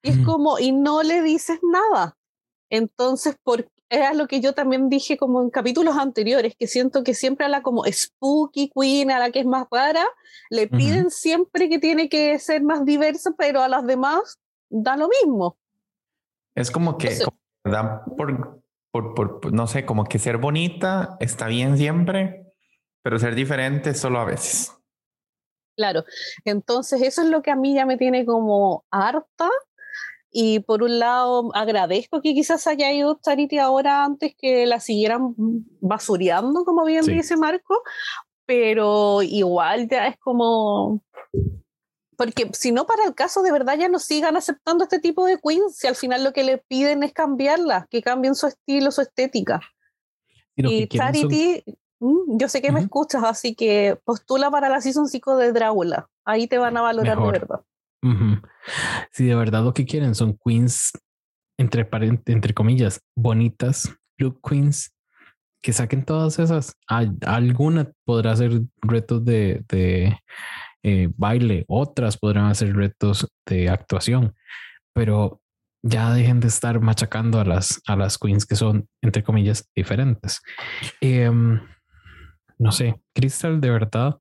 y 0.03 0.11
es 0.11 0.19
como, 0.25 0.59
y 0.59 0.73
no 0.73 1.03
le 1.03 1.23
dices 1.23 1.61
nada. 1.63 2.17
Entonces, 2.71 3.37
por, 3.43 3.69
era 3.91 4.15
lo 4.15 4.29
que 4.29 4.41
yo 4.41 4.55
también 4.55 4.89
dije 4.89 5.17
como 5.17 5.43
en 5.43 5.51
capítulos 5.51 5.97
anteriores, 5.97 6.55
que 6.57 6.69
siento 6.69 7.03
que 7.03 7.13
siempre 7.13 7.45
a 7.45 7.49
la 7.49 7.63
como 7.63 7.85
spooky 7.85 8.71
queen, 8.75 9.11
a 9.11 9.19
la 9.19 9.31
que 9.31 9.41
es 9.41 9.47
más 9.47 9.67
rara, 9.71 10.07
le 10.49 10.69
piden 10.69 11.11
siempre 11.11 11.69
que 11.69 11.79
tiene 11.79 12.09
que 12.09 12.39
ser 12.39 12.63
más 12.63 12.85
diversa, 12.85 13.33
pero 13.37 13.61
a 13.63 13.69
las 13.69 13.85
demás 13.85 14.39
da 14.71 14.97
lo 14.97 15.09
mismo. 15.09 15.59
Es 16.55 16.71
como 16.71 16.97
que 16.97 17.19
dan 17.65 18.05
por, 18.17 18.63
por, 18.93 19.15
por, 19.15 19.53
no 19.53 19.67
sé, 19.67 19.85
como 19.85 20.05
que 20.05 20.19
ser 20.21 20.39
bonita 20.39 21.17
está 21.19 21.49
bien 21.49 21.77
siempre, 21.77 22.40
pero 23.03 23.19
ser 23.19 23.35
diferente 23.35 23.95
solo 23.95 24.21
a 24.21 24.25
veces. 24.25 24.73
Claro, 25.77 26.05
entonces 26.45 27.01
eso 27.03 27.23
es 27.23 27.29
lo 27.29 27.43
que 27.43 27.51
a 27.51 27.57
mí 27.57 27.75
ya 27.75 27.87
me 27.87 27.97
tiene 27.97 28.27
como 28.27 28.85
harta 28.91 29.49
y 30.33 30.61
por 30.61 30.83
un 30.83 30.99
lado, 30.99 31.51
agradezco 31.55 32.23
que 32.23 32.35
quizás 32.35 32.67
haya 32.67 32.93
ido 32.93 33.19
Charity 33.21 33.59
ahora 33.59 34.05
antes 34.05 34.35
que 34.37 34.65
la 34.65 34.79
siguieran 34.79 35.35
basureando, 35.81 36.65
como 36.65 36.85
bien 36.85 37.05
dice 37.05 37.37
Marco, 37.37 37.83
pero 38.47 39.23
igual 39.23 39.89
ya 39.89 40.07
es 40.07 40.17
como... 40.19 41.03
Porque 42.17 42.51
si 42.53 42.71
no, 42.71 42.87
para 42.87 43.05
el 43.05 43.15
caso 43.15 43.43
de 43.43 43.51
verdad 43.51 43.79
ya 43.79 43.89
no 43.89 43.99
sigan 43.99 44.37
aceptando 44.37 44.85
este 44.85 44.99
tipo 44.99 45.25
de 45.25 45.39
queens, 45.39 45.77
si 45.77 45.87
al 45.87 45.97
final 45.97 46.23
lo 46.23 46.33
que 46.33 46.45
le 46.45 46.59
piden 46.59 47.03
es 47.03 47.13
cambiarla, 47.13 47.89
que 47.91 48.03
cambien 48.03 48.35
su 48.35 48.47
estilo, 48.47 48.91
su 48.91 49.01
estética. 49.01 49.61
Y, 50.55 50.87
Charity, 50.87 51.65
mm, 51.67 51.73
yo 52.01 52.49
sé 52.49 52.63
que 52.63 52.73
me 52.73 52.81
escuchas, 52.81 53.23
así 53.25 53.55
que 53.55 53.99
postula 54.05 54.51
para 54.51 54.69
la 54.69 54.81
Season 54.81 55.07
5 55.07 55.37
de 55.37 55.53
Drácula. 55.53 56.09
Ahí 56.25 56.47
te 56.47 56.59
van 56.59 56.77
a 56.77 56.83
valorar 56.83 57.19
de 57.19 57.31
verdad. 57.31 57.61
Si 59.13 59.27
de 59.27 59.35
verdad 59.35 59.63
lo 59.63 59.75
que 59.75 59.85
quieren 59.85 60.15
son 60.15 60.39
queens, 60.43 60.93
entre, 61.59 61.87
entre 62.27 62.55
comillas, 62.55 63.03
bonitas, 63.15 63.95
look 64.19 64.41
queens, 64.43 64.95
que 65.63 65.73
saquen 65.73 66.05
todas 66.05 66.39
esas. 66.39 66.75
Alguna 66.87 67.93
podrá 68.05 68.33
hacer 68.33 68.63
retos 68.81 69.25
de, 69.25 69.63
de 69.69 70.19
eh, 70.83 71.11
baile, 71.17 71.65
otras 71.69 72.17
podrán 72.17 72.47
hacer 72.47 72.75
retos 72.75 73.29
de 73.47 73.69
actuación, 73.69 74.35
pero 74.95 75.41
ya 75.83 76.13
dejen 76.13 76.41
de 76.41 76.49
estar 76.49 76.81
machacando 76.81 77.41
a 77.41 77.45
las, 77.45 77.81
a 77.87 77.97
las 77.97 78.19
queens 78.19 78.47
que 78.47 78.57
son, 78.57 78.89
entre 79.03 79.23
comillas, 79.23 79.69
diferentes. 79.75 80.41
Em, 81.01 81.61
no 82.61 82.73
sé, 82.73 83.01
Crystal 83.15 83.61
de 83.61 83.71
verdad, 83.71 84.19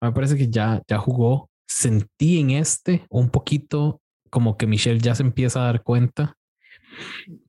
me 0.00 0.12
parece 0.12 0.36
que 0.36 0.48
ya, 0.48 0.82
ya 0.88 0.98
jugó 0.98 1.50
sentí 1.68 2.40
en 2.40 2.50
este 2.50 3.06
un 3.10 3.30
poquito 3.30 4.00
como 4.30 4.56
que 4.56 4.66
Michelle 4.66 4.98
ya 4.98 5.14
se 5.14 5.22
empieza 5.22 5.60
a 5.60 5.66
dar 5.66 5.82
cuenta. 5.82 6.34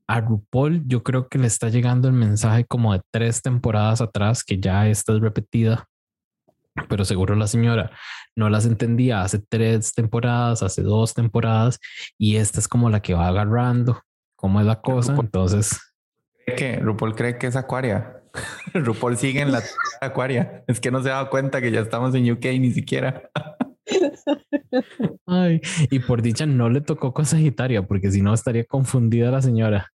A 0.06 0.20
RuPaul 0.20 0.84
yo 0.86 1.02
creo 1.02 1.30
que 1.30 1.38
le 1.38 1.48
está 1.48 1.70
llegando 1.70 2.10
el 2.10 2.14
mensaje 2.14 2.66
como 2.66 2.94
de 2.94 3.02
tres 3.10 3.42
temporadas 3.42 4.02
atrás, 4.02 4.44
que 4.44 4.60
ya 4.60 4.88
esta 4.88 5.14
es 5.14 5.22
repetida, 5.22 5.88
pero 6.90 7.06
seguro 7.06 7.36
la 7.36 7.48
señora 7.48 7.92
no 8.36 8.50
las 8.50 8.66
entendía 8.66 9.22
hace 9.22 9.40
tres 9.40 9.94
temporadas, 9.94 10.62
hace 10.62 10.82
dos 10.82 11.14
temporadas, 11.14 11.80
y 12.18 12.36
esta 12.36 12.60
es 12.60 12.68
como 12.68 12.90
la 12.90 13.02
que 13.02 13.14
va 13.14 13.30
agarrando 13.30 14.02
cómo 14.36 14.60
es 14.60 14.66
la 14.66 14.82
cosa. 14.82 15.16
Entonces... 15.18 15.80
que 16.58 16.80
RuPaul 16.80 17.16
cree 17.16 17.38
que 17.38 17.48
es 17.48 17.56
Acuaria. 17.56 18.23
RuPaul 18.74 19.18
sigue 19.18 19.42
en 19.42 19.52
la 19.52 19.62
Acuaria. 20.02 20.63
Es 20.68 20.80
que 20.80 20.92
no 20.92 21.02
se 21.02 21.10
ha 21.10 21.16
dado 21.16 21.30
cuenta 21.30 21.62
que 21.62 21.72
ya 21.72 21.82
estamos 21.82 22.13
en 22.16 22.32
UK 22.32 22.46
ni 22.60 22.72
siquiera. 22.72 23.30
Ay, 25.28 25.62
y 25.92 26.00
por 26.00 26.22
dicha 26.22 26.46
no 26.46 26.70
le 26.70 26.82
tocó 26.82 27.13
con 27.13 27.25
Sagitaria, 27.25 27.84
porque 27.84 28.12
si 28.12 28.22
no 28.22 28.34
estaría 28.34 28.66
confundida 28.66 29.32
la 29.32 29.42
señora. 29.42 29.92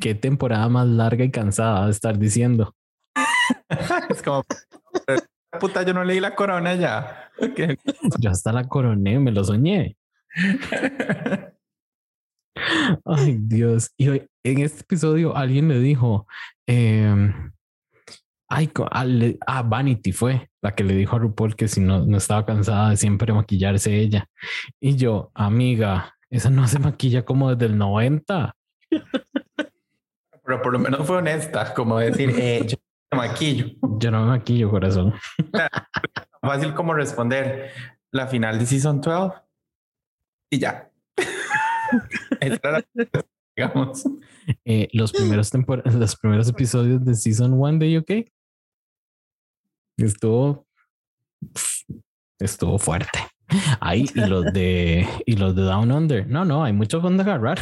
Qué 0.00 0.14
temporada 0.14 0.68
más 0.68 0.86
larga 0.86 1.24
y 1.24 1.30
cansada 1.30 1.84
de 1.86 1.90
estar 1.92 2.18
diciendo. 2.18 2.74
es 4.08 4.22
como, 4.22 4.44
puta, 5.60 5.82
yo 5.82 5.92
no 5.94 6.04
leí 6.04 6.20
la 6.20 6.34
corona 6.34 6.74
ya. 6.74 7.30
Yo 8.18 8.30
hasta 8.30 8.52
la 8.52 8.66
coroné, 8.68 9.18
me 9.18 9.30
lo 9.30 9.44
soñé. 9.44 9.96
Ay, 13.04 13.38
Dios. 13.40 13.90
Y 13.96 14.08
hoy, 14.08 14.26
en 14.44 14.58
este 14.60 14.80
episodio 14.82 15.36
alguien 15.36 15.68
le 15.68 15.80
dijo, 15.80 16.26
eh, 16.66 17.32
Ay, 18.52 18.68
a, 18.90 19.04
ah, 19.46 19.62
Vanity 19.62 20.10
fue 20.10 20.50
la 20.60 20.74
que 20.74 20.82
le 20.82 20.94
dijo 20.94 21.14
a 21.14 21.20
RuPaul 21.20 21.54
que 21.54 21.68
si 21.68 21.80
no, 21.80 22.04
no 22.04 22.16
estaba 22.16 22.44
cansada 22.44 22.90
de 22.90 22.96
siempre 22.96 23.32
maquillarse 23.32 23.96
ella. 23.96 24.28
Y 24.80 24.96
yo, 24.96 25.30
amiga, 25.34 26.16
esa 26.30 26.50
no 26.50 26.66
se 26.66 26.80
maquilla 26.80 27.24
como 27.24 27.54
desde 27.54 27.72
el 27.72 27.78
90. 27.78 28.56
Pero 30.44 30.62
por 30.62 30.72
lo 30.72 30.80
menos 30.80 31.06
fue 31.06 31.18
honesta, 31.18 31.72
como 31.74 31.98
decir, 31.98 32.34
eh, 32.36 32.66
yo 32.66 32.76
maquillo. 33.16 33.66
Yo 34.00 34.10
no 34.10 34.22
me 34.22 34.30
maquillo, 34.30 34.68
corazón. 34.68 35.14
Fácil 36.42 36.74
como 36.74 36.92
responder 36.92 37.70
la 38.10 38.26
final 38.26 38.58
de 38.58 38.66
Season 38.66 39.00
12 39.00 39.32
y 40.50 40.58
ya. 40.58 40.90
digamos. 43.56 44.08
Eh, 44.64 44.88
los, 44.92 45.12
primeros 45.12 45.52
los 45.84 46.16
primeros 46.16 46.48
episodios 46.48 47.04
de 47.04 47.14
Season 47.14 47.52
1 47.52 47.78
de 47.78 47.98
UK 47.98 48.39
estuvo, 50.06 50.66
estuvo 52.38 52.78
fuerte. 52.78 53.18
Ahí 53.80 54.06
y 54.14 54.20
los 54.20 54.44
de 54.52 55.08
y 55.26 55.36
los 55.36 55.54
de 55.54 55.62
Down 55.62 55.92
Under. 55.92 56.26
No, 56.26 56.44
no, 56.44 56.64
hay 56.64 56.72
mucho 56.72 57.00
donde 57.00 57.22
agarrar. 57.22 57.60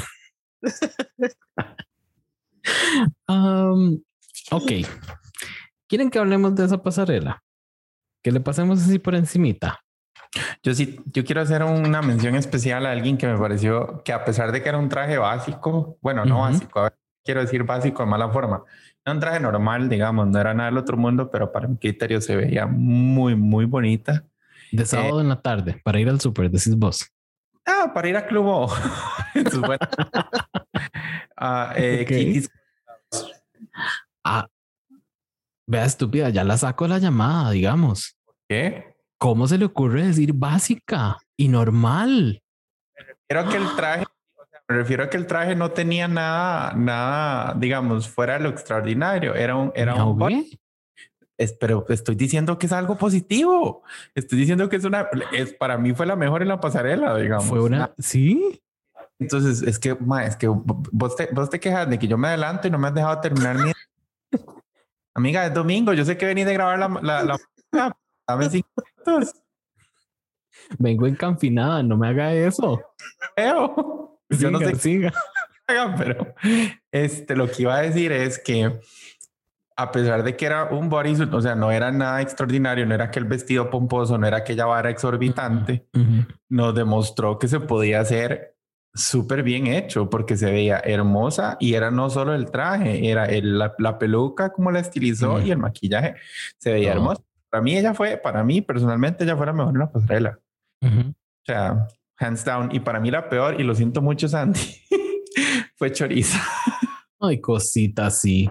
um, 3.29 4.01
ok. 4.51 4.73
¿Quieren 5.87 6.11
que 6.11 6.19
hablemos 6.19 6.55
de 6.55 6.67
esa 6.67 6.83
pasarela? 6.83 7.43
Que 8.23 8.33
le 8.33 8.41
pasemos 8.41 8.83
así 8.83 8.99
por 8.99 9.15
encimita. 9.15 9.81
Yo 10.63 10.75
sí, 10.75 11.01
yo 11.07 11.25
quiero 11.25 11.41
hacer 11.41 11.63
una 11.63 12.03
mención 12.03 12.35
especial 12.35 12.85
a 12.85 12.91
alguien 12.91 13.17
que 13.17 13.27
me 13.27 13.39
pareció 13.39 14.03
que 14.05 14.13
a 14.13 14.25
pesar 14.25 14.53
de 14.53 14.63
que 14.63 14.69
era 14.69 14.79
un 14.79 14.89
traje 14.89 15.17
básico, 15.17 15.97
bueno, 16.03 16.27
no 16.27 16.41
básico, 16.41 16.91
quiero 17.25 17.41
decir 17.41 17.65
básico 17.65 18.03
de 18.03 18.11
mala 18.11 18.29
forma, 18.29 18.63
era 19.09 19.15
un 19.15 19.21
traje 19.21 19.41
normal, 19.41 19.89
digamos, 19.89 20.29
no 20.29 20.39
era 20.39 20.55
nada 20.55 20.71
del 20.71 20.79
otro 20.79 20.97
mundo, 20.97 21.31
pero 21.31 21.51
para 21.51 21.67
mi 21.67 21.77
criterio 21.77 22.21
se 22.21 22.37
veía 22.37 22.67
muy, 22.67 23.35
muy 23.35 23.65
bonita. 23.65 24.25
De 24.71 24.85
sábado 24.85 25.21
en 25.21 25.29
la 25.29 25.41
tarde, 25.41 25.81
para 25.83 25.99
ir 25.99 26.09
al 26.09 26.21
súper, 26.21 26.51
decís 26.51 26.77
vos. 26.77 27.11
Ah, 27.65 27.91
para 27.93 28.09
ir 28.09 28.17
a 28.17 28.27
Club 28.27 28.71
Eso 29.35 29.61
bueno. 29.61 29.79
ah, 31.37 31.73
eh, 31.77 32.43
ah, 34.25 34.47
vea 35.67 35.85
estúpida, 35.85 36.29
ya 36.31 36.45
la 36.45 36.57
saco 36.57 36.87
la 36.87 36.99
llamada, 36.99 37.51
digamos. 37.51 38.19
¿Qué? 38.49 38.95
¿Cómo 39.19 39.49
se 39.49 39.59
le 39.59 39.65
ocurre 39.65 40.07
decir 40.07 40.33
básica 40.33 41.17
y 41.37 41.49
normal? 41.49 42.43
A 43.31 43.49
que 43.49 43.57
el 43.57 43.77
traje, 43.77 44.05
me 44.69 44.77
refiero 44.77 45.05
a 45.05 45.11
que 45.11 45.17
el 45.17 45.27
traje 45.27 45.57
no 45.57 45.71
tenía 45.71 46.09
nada, 46.09 46.75
nada, 46.75 47.55
digamos, 47.55 48.07
fuera 48.07 48.35
de 48.35 48.41
lo 48.41 48.51
extraordinario. 48.51 49.35
Era 49.35 49.57
un, 49.57 49.73
era 49.75 50.05
un. 50.05 50.47
Es, 51.39 51.53
pero 51.53 51.87
estoy 51.89 52.17
diciendo 52.17 52.59
que 52.59 52.67
es 52.67 52.73
algo 52.73 52.99
positivo. 52.99 53.83
Estoy 54.15 54.39
diciendo 54.41 54.69
que 54.69 54.77
es 54.77 54.85
una, 54.85 55.09
es 55.33 55.55
para 55.55 55.79
mí 55.79 55.95
fue 55.95 56.05
la 56.05 56.17
mejor 56.17 56.43
en 56.43 56.49
la 56.49 56.61
pasarela, 56.61 57.17
digamos. 57.17 57.47
Fue 57.47 57.61
una, 57.63 57.93
sí. 57.99 58.61
Entonces 59.19 59.63
es 59.63 59.79
que, 59.79 59.95
ma, 59.95 60.27
es 60.27 60.37
que 60.37 60.49
vos 60.49 61.17
te, 61.17 61.29
vos 61.33 61.49
te 61.49 61.59
quejas 61.59 61.89
de 61.89 61.99
que 61.99 62.07
yo 62.07 62.19
me 62.19 62.29
adelanto 62.29 62.69
y 62.69 62.71
no 62.71 62.79
me 62.79 62.89
has 62.89 62.95
dejado 62.95 63.21
terminar 63.21 63.57
mi. 63.57 63.73
Amiga, 65.15 65.47
es 65.47 65.55
domingo. 65.55 65.95
Yo 65.95 66.05
sé 66.05 66.19
que 66.19 66.27
venís 66.27 66.45
de 66.45 66.53
grabar 66.53 66.79
la, 66.79 66.89
la, 67.03 67.23
la 67.73 67.97
Dame 68.29 68.51
cinco 68.51 68.69
Vengo 70.79 71.07
encanfinada, 71.07 71.83
no 71.83 71.97
me 71.97 72.09
haga 72.09 72.35
eso. 72.35 72.83
Yo 74.31 74.51
no 74.51 74.59
sé 74.59 74.75
siga. 74.77 75.13
pero 75.99 76.35
este, 76.91 77.37
lo 77.37 77.51
que 77.51 77.63
iba 77.63 77.77
a 77.77 77.83
decir 77.83 78.13
es 78.13 78.39
que 78.39 78.81
a 79.77 79.93
pesar 79.93 80.25
de 80.25 80.37
que 80.37 80.45
era 80.45 80.65
un 80.65 80.89
bodysuit, 80.89 81.33
o 81.33 81.41
sea, 81.41 81.55
no 81.55 81.71
era 81.71 81.93
nada 81.93 82.21
extraordinario, 82.21 82.85
no 82.85 82.95
era 82.95 83.05
aquel 83.05 83.25
vestido 83.25 83.71
pomposo, 83.71 84.19
no 84.19 84.27
era 84.27 84.39
aquella 84.39 84.67
vara 84.67 84.91
exorbitante, 84.91 85.87
nos 86.49 86.75
demostró 86.75 87.39
que 87.39 87.47
se 87.47 87.61
podía 87.61 88.01
hacer 88.01 88.57
súper 88.93 89.45
bien 89.45 89.69
hecho 89.69 90.11
porque 90.11 90.37
se 90.37 90.51
veía 90.51 90.81
hermosa 90.81 91.57
y 91.61 91.75
era 91.75 91.93
no 91.93 92.11
solo 92.11 92.35
el 92.35 92.51
traje, 92.51 93.09
era 93.09 93.29
la, 93.41 93.99
peluca 93.99 94.51
como 94.53 94.73
la 94.73 94.81
estilizó 94.81 95.41
y 95.41 95.53
el 95.53 95.59
maquillaje. 95.59 96.17
Se 96.57 96.73
veía 96.73 96.93
hermoso. 96.93 97.25
Para 97.49 97.63
mí 97.63 97.77
ella 97.77 97.95
fue, 97.95 98.17
para 98.17 98.43
mí 98.43 98.61
personalmente 98.63 99.23
ella 99.23 99.37
fue 99.37 99.47
la 99.47 99.53
mejor 99.53 99.75
en 99.75 99.79
la 99.79 99.93
pasarela. 99.93 100.41
O 100.83 101.15
sea, 101.45 101.87
hands 102.19 102.45
down. 102.45 102.69
Y 102.73 102.81
para 102.81 103.01
mí 103.01 103.11
la 103.11 103.29
peor, 103.29 103.61
y 103.61 103.65
lo 103.65 103.75
siento 103.75 104.03
mucho 104.03 104.29
Sandy, 104.29 104.61
fue 105.77 105.93
Choriza. 105.93 106.41
Ay, 107.21 107.41
cosita 107.41 108.11
sí. 108.11 108.49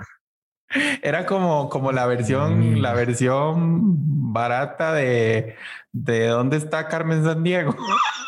Era 1.01 1.25
como, 1.25 1.69
como 1.69 1.91
la 1.91 2.05
versión, 2.05 2.73
mm. 2.73 2.81
la 2.81 2.93
versión 2.93 4.33
barata 4.33 4.93
de, 4.93 5.55
de 5.91 6.27
dónde 6.27 6.57
está 6.57 6.87
Carmen 6.87 7.23
San 7.23 7.43
Diego. 7.43 7.75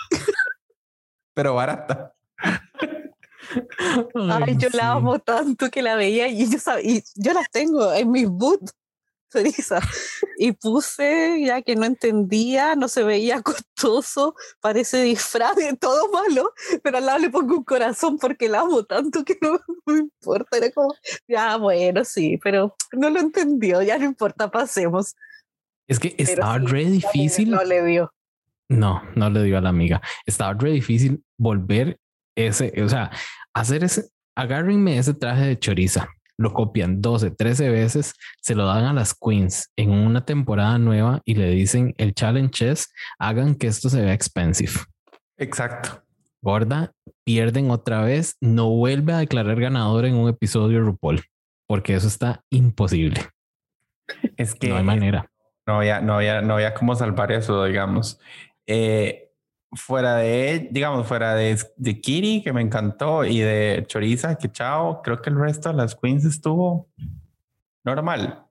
Pero 1.34 1.56
barata. 1.56 2.14
Ay, 4.16 4.58
yo 4.58 4.70
la 4.74 4.92
amo 4.92 5.20
tanto 5.20 5.70
que 5.70 5.82
la 5.82 5.96
veía 5.96 6.28
y 6.28 6.50
yo, 6.50 6.60
sabía, 6.60 6.98
y 6.98 7.04
yo 7.16 7.34
las 7.34 7.50
tengo 7.50 7.92
en 7.94 8.12
mis 8.12 8.30
boots. 8.30 8.74
Y 10.38 10.54
puse 10.54 11.44
ya 11.46 11.62
que 11.62 11.76
no 11.76 11.86
entendía, 11.86 12.76
no 12.76 12.88
se 12.88 13.04
veía 13.04 13.42
costoso, 13.42 14.36
parece 14.62 15.04
disfraz 15.04 15.56
de 15.56 15.76
todo 15.76 16.12
malo, 16.12 16.54
pero 16.82 16.98
al 16.98 17.06
lado 17.06 17.20
le 17.20 17.30
pongo 17.30 17.58
un 17.58 17.64
corazón 17.64 18.18
porque 18.18 18.48
la 18.48 18.62
amo 18.62 18.84
tanto 18.84 19.24
que 19.24 19.38
no 19.42 19.60
me 19.86 20.00
importa. 20.00 20.58
Era 20.58 20.72
como, 20.72 20.94
ya 21.28 21.58
bueno, 21.58 22.04
sí, 22.06 22.40
pero 22.44 22.76
no 22.94 23.10
lo 23.10 23.20
entendió, 23.20 23.82
ya 23.82 23.98
no 23.98 24.06
importa, 24.06 24.50
pasemos. 24.50 25.16
Es 25.88 26.00
que 26.00 26.16
estaba 26.18 26.58
re 26.60 26.86
difícil. 26.86 27.52
No 27.52 27.64
le 27.64 27.84
dio. 27.84 28.14
No, 28.70 29.02
no 29.16 29.30
le 29.30 29.44
dio 29.44 29.58
a 29.58 29.62
la 29.62 29.70
amiga. 29.70 30.02
Estaba 30.26 30.54
re 30.54 30.72
difícil 30.72 31.24
volver 31.38 32.00
ese, 32.36 32.72
o 32.84 32.88
sea, 32.88 33.12
hacer 33.54 33.84
ese, 33.84 34.10
agárrenme 34.36 34.98
ese 35.00 35.16
traje 35.16 35.48
de 35.48 35.60
choriza 35.60 36.08
lo 36.40 36.54
copian 36.54 37.02
12, 37.02 37.32
13 37.32 37.70
veces, 37.70 38.14
se 38.42 38.56
lo 38.56 38.66
dan 38.66 38.86
a 38.86 38.94
las 38.94 39.14
queens 39.14 39.72
en 39.76 39.92
una 39.92 40.24
temporada 40.24 40.78
nueva 40.78 41.22
y 41.26 41.36
le 41.36 41.50
dicen 41.50 41.94
el 41.98 42.14
challenge 42.14 42.72
es 42.72 42.94
hagan 43.20 43.56
que 43.56 43.68
esto 43.68 43.90
se 43.90 44.02
vea 44.02 44.14
expensive. 44.14 44.72
Exacto. 45.38 46.02
Gorda, 46.42 46.94
pierden 47.26 47.70
otra 47.72 48.04
vez, 48.04 48.38
no 48.40 48.70
vuelve 48.70 49.12
a 49.12 49.18
declarar 49.18 49.60
ganador 49.60 50.06
en 50.06 50.16
un 50.16 50.30
episodio 50.30 50.80
de 50.80 50.86
RuPaul, 50.86 51.24
porque 51.68 51.96
eso 51.96 52.08
está 52.08 52.42
imposible. 52.50 53.22
Es 54.38 54.56
que 54.56 54.70
no 54.70 54.78
hay 54.78 54.84
manera. 54.84 55.30
No 55.68 55.76
había, 55.76 56.00
no 56.00 56.16
había, 56.16 56.42
no 56.42 56.54
había 56.54 56.74
cómo 56.74 56.96
salvar 56.96 57.34
eso, 57.34 57.66
digamos. 57.66 58.18
Eh, 58.66 59.29
fuera 59.74 60.16
de, 60.16 60.70
digamos, 60.72 61.08
fuera 61.08 61.36
de, 61.36 61.58
de 61.78 62.02
Kiri, 62.02 62.42
que 62.44 62.54
me 62.54 62.62
encantó, 62.62 63.26
y 63.26 63.40
de 63.40 63.84
Choriza, 63.88 64.36
que 64.36 64.52
chao, 64.52 65.02
creo 65.02 65.22
que 65.22 65.30
el 65.30 65.40
resto 65.40 65.70
de 65.70 65.76
las 65.76 65.96
queens 65.96 66.26
estuvo 66.26 66.90
normal. 67.84 68.46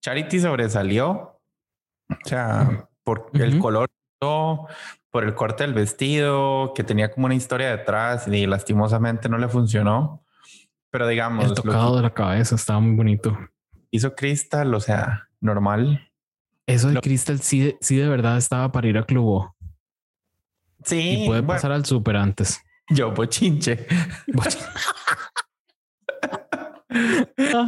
Charity 0.00 0.40
sobresalió, 0.40 1.40
o 2.08 2.28
sea, 2.28 2.88
por 3.02 3.30
el 3.34 3.58
color, 3.58 3.90
por 5.10 5.24
el 5.24 5.34
corte 5.34 5.64
del 5.64 5.74
vestido, 5.74 6.72
que 6.74 6.84
tenía 6.84 7.10
como 7.10 7.26
una 7.26 7.34
historia 7.34 7.70
detrás 7.70 8.26
y 8.28 8.46
lastimosamente 8.46 9.28
no 9.28 9.38
le 9.38 9.48
funcionó. 9.48 10.24
Pero 10.90 11.06
digamos, 11.08 11.44
el 11.44 11.54
tocado 11.54 11.96
de 11.96 12.02
la 12.02 12.14
cabeza 12.14 12.54
estaba 12.54 12.80
muy 12.80 12.96
bonito. 12.96 13.36
Hizo 13.90 14.14
Crystal, 14.14 14.72
o 14.74 14.80
sea, 14.80 15.28
normal. 15.40 16.10
Eso 16.66 16.88
de 16.88 17.00
Crystal 17.00 17.40
sí, 17.40 17.76
sí 17.80 17.96
de 17.96 18.08
verdad 18.08 18.38
estaba 18.38 18.72
para 18.72 18.88
ir 18.88 18.98
a 18.98 19.04
clubo. 19.04 19.53
Sí. 20.84 21.24
Y 21.24 21.26
puede 21.26 21.42
pasar 21.42 21.72
al 21.72 21.84
súper 21.84 22.16
antes. 22.16 22.60
Yo, 22.90 23.12
bochinche. 23.12 23.86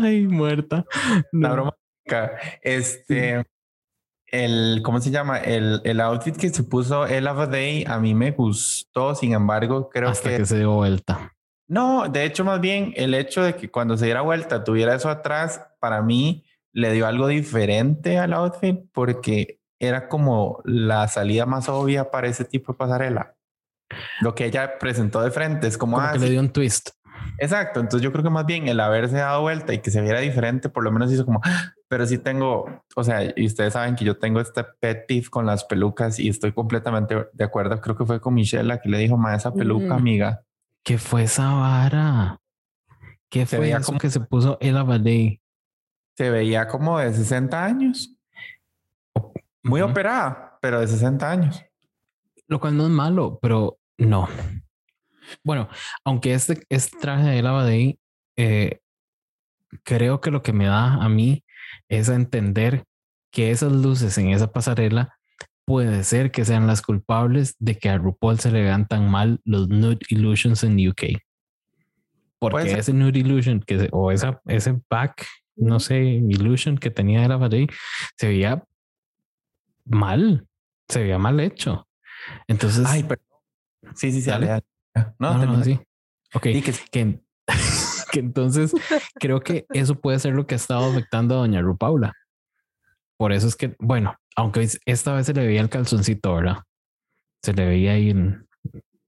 Ay, 0.01 0.27
muerta. 0.27 0.85
La 1.33 1.53
broma. 1.53 1.77
Este, 2.63 3.45
el, 4.27 4.81
¿cómo 4.85 5.01
se 5.01 5.11
llama? 5.11 5.39
El, 5.39 5.81
el 5.85 6.01
outfit 6.01 6.37
que 6.37 6.51
se 6.51 6.63
puso 6.63 7.07
el 7.07 7.25
Day 7.25 7.85
a 7.87 7.99
mí 7.99 8.15
me 8.15 8.33
gustó. 8.33 9.15
Sin 9.15 9.33
embargo, 9.33 9.89
creo 9.89 10.11
Hasta 10.11 10.31
que, 10.31 10.37
que 10.39 10.47
se 10.47 10.59
dio 10.59 10.73
vuelta. 10.73 11.33
No, 11.69 12.09
de 12.09 12.25
hecho, 12.25 12.45
más 12.45 12.61
bien 12.61 12.93
el 12.97 13.15
hecho 13.15 13.43
de 13.43 13.57
que 13.57 13.71
cuando 13.71 13.97
se 13.97 14.05
diera 14.05 14.21
vuelta 14.21 14.63
tuviera 14.63 14.95
eso 14.95 15.09
atrás, 15.09 15.63
para 15.81 16.01
mí 16.03 16.45
le 16.73 16.93
dio 16.93 17.07
algo 17.07 17.27
diferente 17.27 18.19
al 18.19 18.35
outfit 18.35 18.79
porque 18.93 19.61
era 19.79 20.09
como 20.09 20.61
la 20.65 21.07
salida 21.09 21.47
más 21.47 21.69
obvia 21.69 22.11
para 22.11 22.29
ese 22.29 22.45
tipo 22.45 22.73
de 22.73 22.79
pasarela. 22.79 23.35
Lo 24.21 24.35
que 24.35 24.47
ella 24.47 24.79
presentó 24.79 25.23
de 25.23 25.31
frente 25.31 25.67
es 25.67 25.79
como, 25.79 25.97
como 25.97 26.13
que 26.13 26.19
le 26.19 26.31
dio 26.31 26.41
un 26.41 26.51
twist. 26.51 26.91
Exacto. 27.39 27.81
Entonces 27.81 28.03
yo 28.03 28.13
creo 28.13 28.25
que 28.25 28.31
más 28.31 28.47
bien 28.47 28.69
el 28.69 28.81
haberse 28.81 29.17
dado 29.17 29.43
vuelta 29.43 29.73
y 29.75 29.79
que 29.79 29.91
se 29.91 30.01
viera 30.01 30.21
diferente, 30.21 30.69
por 30.69 30.85
lo 30.85 30.91
menos 30.91 31.13
hizo 31.13 31.25
como, 31.25 31.41
ah", 31.45 31.73
pero 31.89 32.07
sí 32.07 32.19
tengo, 32.19 32.83
o 32.95 33.05
sea, 33.05 33.33
y 33.37 33.47
ustedes 33.47 33.75
saben 33.75 33.95
que 33.95 34.05
yo 34.05 34.19
tengo 34.19 34.41
este 34.41 34.65
pet 34.65 35.07
peeve 35.07 35.29
con 35.29 35.47
las 35.47 35.65
pelucas 35.65 36.19
y 36.19 36.29
estoy 36.29 36.53
completamente 36.53 37.27
de 37.33 37.45
acuerdo. 37.45 37.81
Creo 37.81 37.97
que 37.97 38.07
fue 38.07 38.21
con 38.21 38.35
Michelle 38.35 38.65
la 38.65 38.81
que 38.81 38.89
le 38.89 38.99
dijo, 38.99 39.17
ma, 39.17 39.35
esa 39.35 39.53
peluca, 39.53 39.95
amiga. 39.95 40.43
¿Qué 40.85 40.99
fue 40.99 41.25
esa 41.25 41.53
vara? 41.53 42.41
¿Qué 43.31 43.45
fue 43.45 43.71
eso 43.71 43.83
como 43.83 43.99
que 43.99 44.11
se 44.11 44.21
puso 44.21 44.57
el 44.61 44.77
Abadei? 44.77 45.41
Se 46.17 46.31
veía 46.31 46.69
como 46.69 46.99
de 46.99 47.13
60 47.13 47.65
años. 47.65 48.16
Muy 49.67 49.81
operada, 49.81 50.59
pero 50.61 50.81
de 50.81 50.87
60 50.87 51.29
años. 51.29 51.65
Lo 52.47 52.61
cual 52.61 52.77
no 52.77 52.85
es 52.85 52.91
malo, 52.91 53.39
pero 53.43 53.79
no. 53.99 54.29
Bueno, 55.43 55.69
aunque 56.05 56.35
este, 56.35 56.63
este 56.69 56.99
traje 56.99 57.29
de 57.29 57.43
la 57.43 57.69
eh, 58.37 58.81
creo 59.83 60.21
que 60.21 60.31
lo 60.31 60.43
que 60.43 60.53
me 60.53 60.67
da 60.67 60.95
a 60.95 61.09
mí 61.09 61.45
es 61.89 62.09
a 62.09 62.15
entender 62.15 62.85
que 63.33 63.51
esas 63.51 63.73
luces 63.73 64.17
en 64.19 64.29
esa 64.29 64.53
pasarela 64.53 65.17
puede 65.65 66.05
ser 66.05 66.31
que 66.31 66.45
sean 66.45 66.69
las 66.69 66.81
culpables 66.81 67.57
de 67.59 67.77
que 67.77 67.89
a 67.89 67.99
RuPaul 67.99 68.39
se 68.39 68.53
le 68.53 68.63
vean 68.63 68.87
tan 68.87 69.11
mal 69.11 69.41
los 69.45 69.69
Nude 69.69 69.99
Illusions 70.09 70.63
en 70.63 70.89
UK. 70.89 71.21
Porque 72.39 72.71
ese 72.71 72.93
Nude 72.93 73.19
Illusion 73.19 73.61
que, 73.61 73.89
o 73.91 74.13
esa, 74.13 74.41
ese 74.47 74.81
back, 74.89 75.27
no 75.57 75.81
sé, 75.81 76.05
Illusion 76.05 76.79
que 76.79 76.91
tenía 76.91 77.23
de 77.23 77.29
la 77.29 77.67
se 78.17 78.29
veía 78.29 78.63
mal, 79.87 80.47
se 80.89 81.01
veía 81.01 81.19
mal 81.19 81.41
hecho. 81.41 81.89
Entonces, 82.47 82.85
ay, 82.87 83.05
pero 83.05 83.23
sí, 83.95 84.13
sí, 84.13 84.21
sí, 84.21 84.31
dale. 84.31 84.63
No, 85.19 85.35
no, 85.39 85.47
no, 85.47 85.65
sí. 85.65 85.81
Ok, 86.35 86.43
que, 86.43 86.75
que, 86.91 87.21
que 88.13 88.21
entonces 88.21 88.73
creo 89.15 89.41
que 89.41 89.67
eso 89.73 89.95
puede 90.01 90.19
ser 90.19 90.35
lo 90.35 90.47
que 90.47 90.55
ha 90.55 90.57
estado 90.57 90.91
afectando 90.91 91.35
a 91.35 91.39
doña 91.39 91.61
Rupaula. 91.61 92.15
Por 93.17 93.33
eso 93.33 93.47
es 93.47 93.57
que, 93.57 93.75
bueno, 93.79 94.17
aunque 94.35 94.69
esta 94.85 95.15
vez 95.15 95.27
se 95.27 95.33
le 95.33 95.47
veía 95.47 95.61
el 95.61 95.71
calzoncito, 95.71 96.35
¿verdad? 96.35 96.59
Se 97.43 97.55
le 97.55 97.65
veía 97.65 97.93
ahí 97.93 98.11
en 98.11 98.47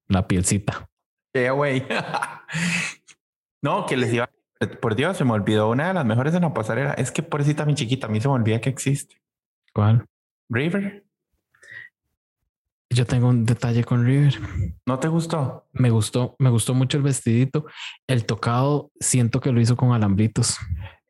la 0.07 0.27
pielcita. 0.27 0.89
Yeah, 1.35 1.53
güey. 1.53 1.87
no, 3.63 3.87
que 3.87 3.97
les 3.97 4.13
iba. 4.13 4.31
Por 4.81 4.97
Dios, 4.97 5.17
se 5.17 5.25
me 5.25 5.33
olvidó 5.33 5.71
una 5.71 5.89
de 5.89 5.95
las 5.95 6.05
mejores 6.05 6.35
en 6.35 6.43
la 6.43 6.55
pasarela. 6.55 6.93
Es 6.95 7.13
que 7.13 7.23
por 7.23 7.31
pobrecita 7.31 7.65
mi 7.65 7.75
chiquita, 7.75 8.07
a 8.07 8.11
mí 8.11 8.21
se 8.21 8.29
me 8.29 8.35
olvida 8.35 8.61
que 8.61 8.71
existe. 8.71 9.21
¿Cuál? 9.73 10.07
River. 10.49 11.05
Yo 12.91 13.07
tengo 13.07 13.29
un 13.29 13.45
detalle 13.45 13.85
con 13.85 14.05
River. 14.05 14.35
¿No 14.87 14.99
te 14.99 15.09
gustó? 15.09 15.67
Me 15.73 15.91
gustó, 15.91 16.35
me 16.39 16.49
gustó 16.49 16.75
mucho 16.75 16.97
el 16.97 17.03
vestidito. 17.03 17.67
El 18.07 18.25
tocado, 18.25 18.91
siento 18.99 19.41
que 19.41 19.53
lo 19.53 19.61
hizo 19.61 19.77
con 19.77 19.93
alambritos. 19.93 20.59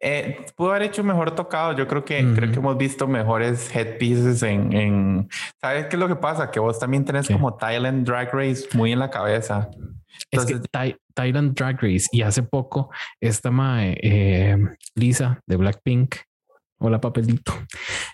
Eh, 0.01 0.47
pudo 0.57 0.71
haber 0.71 0.83
hecho 0.83 1.03
mejor 1.03 1.35
tocado. 1.35 1.77
Yo 1.77 1.87
creo 1.89 2.05
que 2.05 2.25
creo 2.35 2.51
que 2.51 2.59
hemos 2.59 2.77
visto 2.77 3.07
mejores 3.07 3.75
headpieces 3.75 4.43
en, 4.43 4.73
en, 4.73 5.29
¿Sabes 5.61 5.87
qué 5.87 5.97
es 5.97 6.01
lo 6.01 6.09
que 6.09 6.17
pasa? 6.17 6.51
Que 6.51 6.61
vos 6.61 6.79
también 6.79 7.05
tenés 7.05 7.29
como 7.29 7.55
Thailand 7.57 8.07
Drag 8.07 8.33
Race 8.33 8.69
muy 8.75 8.93
en 8.93 8.99
la 8.99 9.11
cabeza. 9.11 9.71
es 10.31 10.45
que 10.45 10.61
Thailand 11.15 11.55
Drag 11.55 11.81
Race 11.81 12.07
y 12.13 12.23
hace 12.23 12.43
poco 12.43 12.91
esta 13.21 13.51
mae, 13.51 13.99
eh, 14.03 14.57
Lisa 14.95 15.41
de 15.47 15.57
Blackpink, 15.57 16.15
hola 16.79 17.01
papelito, 17.01 17.53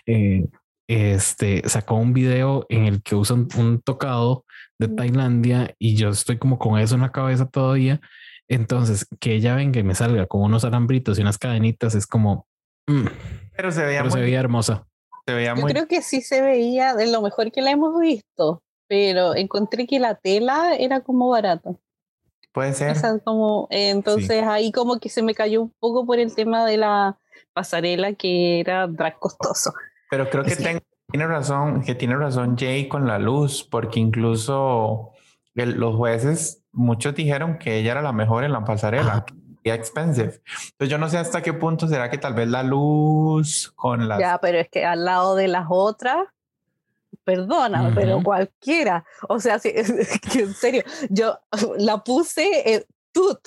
eh, 0.07 0.47
este 0.87 1.67
sacó 1.67 1.95
un 1.95 2.13
video 2.13 2.65
en 2.69 2.85
el 2.85 3.01
que 3.01 3.15
usan 3.15 3.47
un 3.57 3.81
tocado 3.81 4.45
de 4.77 4.87
Tailandia 4.87 5.73
y 5.79 5.95
yo 5.95 6.09
estoy 6.09 6.37
como 6.37 6.59
con 6.59 6.79
eso 6.79 6.95
en 6.95 7.01
la 7.01 7.11
cabeza 7.11 7.47
todavía 7.47 8.01
entonces, 8.47 9.07
que 9.19 9.33
ella 9.33 9.55
venga 9.55 9.79
y 9.79 9.83
me 9.83 9.95
salga 9.95 10.27
con 10.27 10.41
unos 10.41 10.63
alambritos 10.65 11.17
y 11.17 11.21
unas 11.21 11.37
cadenitas 11.37 11.95
es 11.95 12.05
como. 12.05 12.47
Mm, 12.87 13.07
pero 13.55 13.71
se 13.71 13.83
veía, 13.83 14.09
se 14.09 14.19
veía 14.19 14.39
hermosa. 14.39 14.85
Se 15.25 15.33
veía 15.33 15.55
Yo 15.55 15.65
creo 15.65 15.87
que 15.87 16.01
sí 16.01 16.21
se 16.21 16.41
veía 16.41 16.93
de 16.93 17.11
lo 17.11 17.21
mejor 17.21 17.51
que 17.51 17.61
la 17.61 17.71
hemos 17.71 17.99
visto, 17.99 18.61
pero 18.87 19.35
encontré 19.35 19.87
que 19.87 19.99
la 19.99 20.15
tela 20.15 20.75
era 20.75 21.01
como 21.01 21.29
barata. 21.29 21.71
Puede 22.53 22.73
ser. 22.73 22.95
como, 23.23 23.67
entonces 23.71 24.43
ahí 24.43 24.71
como 24.71 24.99
que 24.99 25.09
se 25.09 25.23
me 25.23 25.33
cayó 25.33 25.63
un 25.63 25.73
poco 25.79 26.05
por 26.05 26.19
el 26.19 26.33
tema 26.35 26.65
de 26.65 26.77
la 26.77 27.17
pasarela 27.53 28.13
que 28.13 28.59
era 28.59 28.87
drag 28.87 29.17
costoso. 29.19 29.73
Pero 30.15 30.29
creo 30.29 30.43
que 30.45 30.55
tiene 31.11 31.27
razón, 31.27 31.83
que 31.83 31.93
tiene 31.93 32.15
razón 32.15 32.55
Jay 32.57 32.87
con 32.87 33.05
la 33.05 33.19
luz, 33.19 33.67
porque 33.69 33.99
incluso 33.99 35.11
los 35.53 35.95
jueces 35.97 36.63
muchos 36.71 37.15
dijeron 37.15 37.57
que 37.57 37.79
ella 37.79 37.91
era 37.91 38.01
la 38.01 38.13
mejor 38.13 38.45
en 38.45 38.53
la 38.53 38.63
pasarela. 38.63 39.25
Y 39.61 39.71
expensive. 39.71 40.41
Entonces 40.71 40.89
yo 40.89 40.97
no 40.97 41.09
sé 41.09 41.17
hasta 41.17 41.41
qué 41.41 41.51
punto 41.51 41.87
será 41.89 42.09
que 42.09 42.17
tal 42.17 42.33
vez 42.33 42.47
la 42.47 42.63
luz 42.63 43.73
con 43.75 44.07
las... 44.07 44.19
Ya, 44.19 44.37
pero 44.37 44.59
es 44.59 44.69
que 44.69 44.85
al 44.85 45.03
lado 45.03 45.35
de 45.35 45.49
las 45.49 45.65
otras, 45.69 46.27
perdona, 47.25 47.91
pero 47.93 48.23
cualquiera. 48.23 49.03
O 49.27 49.41
sea, 49.41 49.59
sí, 49.59 49.73
en 50.39 50.53
serio, 50.53 50.83
yo 51.09 51.37
la 51.77 52.01
puse 52.05 52.73
eh, 52.73 52.85
tut 53.11 53.39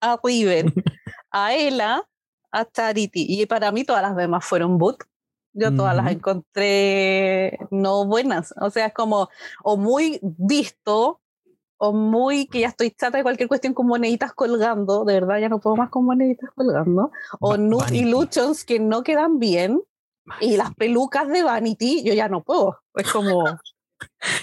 a 0.00 0.18
River, 0.24 0.72
a 1.30 1.54
Ella, 1.54 2.02
a 2.50 2.64
Charity. 2.64 3.26
Y 3.28 3.46
para 3.46 3.70
mí 3.70 3.84
todas 3.84 4.02
las 4.02 4.16
demás 4.16 4.44
fueron 4.44 4.76
boot. 4.78 5.04
Yo 5.58 5.74
todas 5.74 5.96
las 5.96 6.12
encontré 6.12 7.58
no 7.70 8.06
buenas. 8.06 8.54
O 8.60 8.70
sea, 8.70 8.86
es 8.86 8.92
como, 8.92 9.30
o 9.64 9.76
muy 9.78 10.20
visto, 10.22 11.20
o 11.78 11.92
muy 11.92 12.46
que 12.46 12.60
ya 12.60 12.68
estoy 12.68 12.90
chata 12.90 13.18
de 13.18 13.22
cualquier 13.22 13.48
cuestión 13.48 13.74
con 13.74 13.86
moneditas 13.86 14.32
colgando, 14.34 15.04
de 15.04 15.14
verdad 15.14 15.40
ya 15.40 15.48
no 15.48 15.58
puedo 15.58 15.76
más 15.76 15.90
con 15.90 16.04
moneditas 16.04 16.50
colgando, 16.54 17.10
o 17.40 17.56
nude 17.56 17.96
illusions 17.96 18.64
que 18.64 18.78
no 18.80 19.02
quedan 19.02 19.38
bien, 19.38 19.82
y 20.40 20.56
las 20.56 20.74
pelucas 20.74 21.28
de 21.28 21.42
Vanity, 21.42 22.02
yo 22.04 22.12
ya 22.12 22.28
no 22.28 22.42
puedo. 22.42 22.78
Es 22.94 23.10
como. 23.10 23.44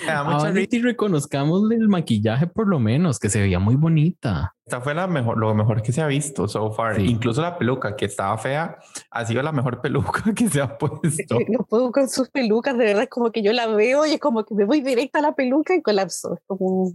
A 0.07 0.23
Vanity 0.23 0.79
reconozcamos 0.79 1.69
el 1.71 1.87
maquillaje 1.87 2.47
por 2.47 2.67
lo 2.67 2.79
menos, 2.79 3.19
que 3.19 3.29
se 3.29 3.39
veía 3.39 3.59
muy 3.59 3.75
bonita. 3.75 4.55
Esta 4.65 4.81
fue 4.81 4.93
la 4.93 5.07
mejor, 5.07 5.37
lo 5.37 5.53
mejor 5.53 5.81
que 5.81 5.91
se 5.91 6.01
ha 6.01 6.07
visto 6.07 6.47
so 6.47 6.71
far. 6.71 6.99
Incluso 6.99 7.41
la 7.41 7.57
peluca 7.57 7.95
que 7.95 8.05
estaba 8.05 8.37
fea 8.37 8.77
ha 9.11 9.25
sido 9.25 9.41
la 9.43 9.51
mejor 9.51 9.81
peluca 9.81 10.33
que 10.33 10.49
se 10.49 10.61
ha 10.61 10.77
puesto. 10.77 11.37
No 11.49 11.65
puedo 11.65 11.91
con 11.91 12.09
sus 12.09 12.29
pelucas, 12.29 12.77
de 12.77 12.85
verdad, 12.85 13.03
es 13.03 13.09
como 13.09 13.31
que 13.31 13.43
yo 13.43 13.53
la 13.53 13.67
veo 13.67 14.05
y 14.05 14.13
es 14.13 14.19
como 14.19 14.43
que 14.45 14.55
me 14.55 14.65
voy 14.65 14.81
directa 14.81 15.19
a 15.19 15.21
la 15.21 15.35
peluca 15.35 15.75
y 15.75 15.81
colapso. 15.81 16.39
como... 16.47 16.91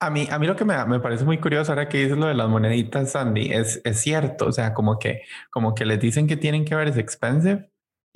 A 0.00 0.10
mí, 0.10 0.28
a 0.30 0.38
mí 0.38 0.46
lo 0.46 0.54
que 0.54 0.64
me, 0.64 0.84
me, 0.86 1.00
parece 1.00 1.24
muy 1.24 1.38
curioso 1.38 1.72
ahora 1.72 1.88
que 1.88 1.98
dices 1.98 2.16
lo 2.16 2.26
de 2.26 2.34
las 2.34 2.48
moneditas, 2.48 3.12
Sandy, 3.12 3.52
es, 3.52 3.80
es 3.84 3.98
cierto. 3.98 4.46
O 4.46 4.52
sea, 4.52 4.72
como 4.72 4.98
que, 4.98 5.22
como 5.50 5.74
que 5.74 5.84
les 5.84 5.98
dicen 5.98 6.28
que 6.28 6.36
tienen 6.36 6.64
que 6.64 6.76
ver 6.76 6.86
es 6.86 6.96
expensive 6.96 7.68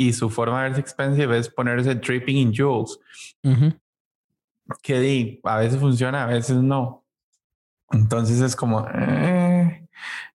y 0.08 0.12
su 0.12 0.28
forma 0.30 0.62
de 0.62 0.68
verse 0.70 0.80
expensive 0.80 1.38
es 1.38 1.48
ponerse 1.48 1.94
dripping 1.94 2.36
in 2.36 2.52
jewels. 2.52 2.98
Que 4.82 5.00
di, 5.00 5.40
a 5.44 5.58
veces 5.58 5.78
funciona, 5.78 6.24
a 6.24 6.26
veces 6.26 6.56
no. 6.56 7.04
Entonces 7.90 8.40
es 8.40 8.56
como, 8.56 8.86
eh, 8.94 9.86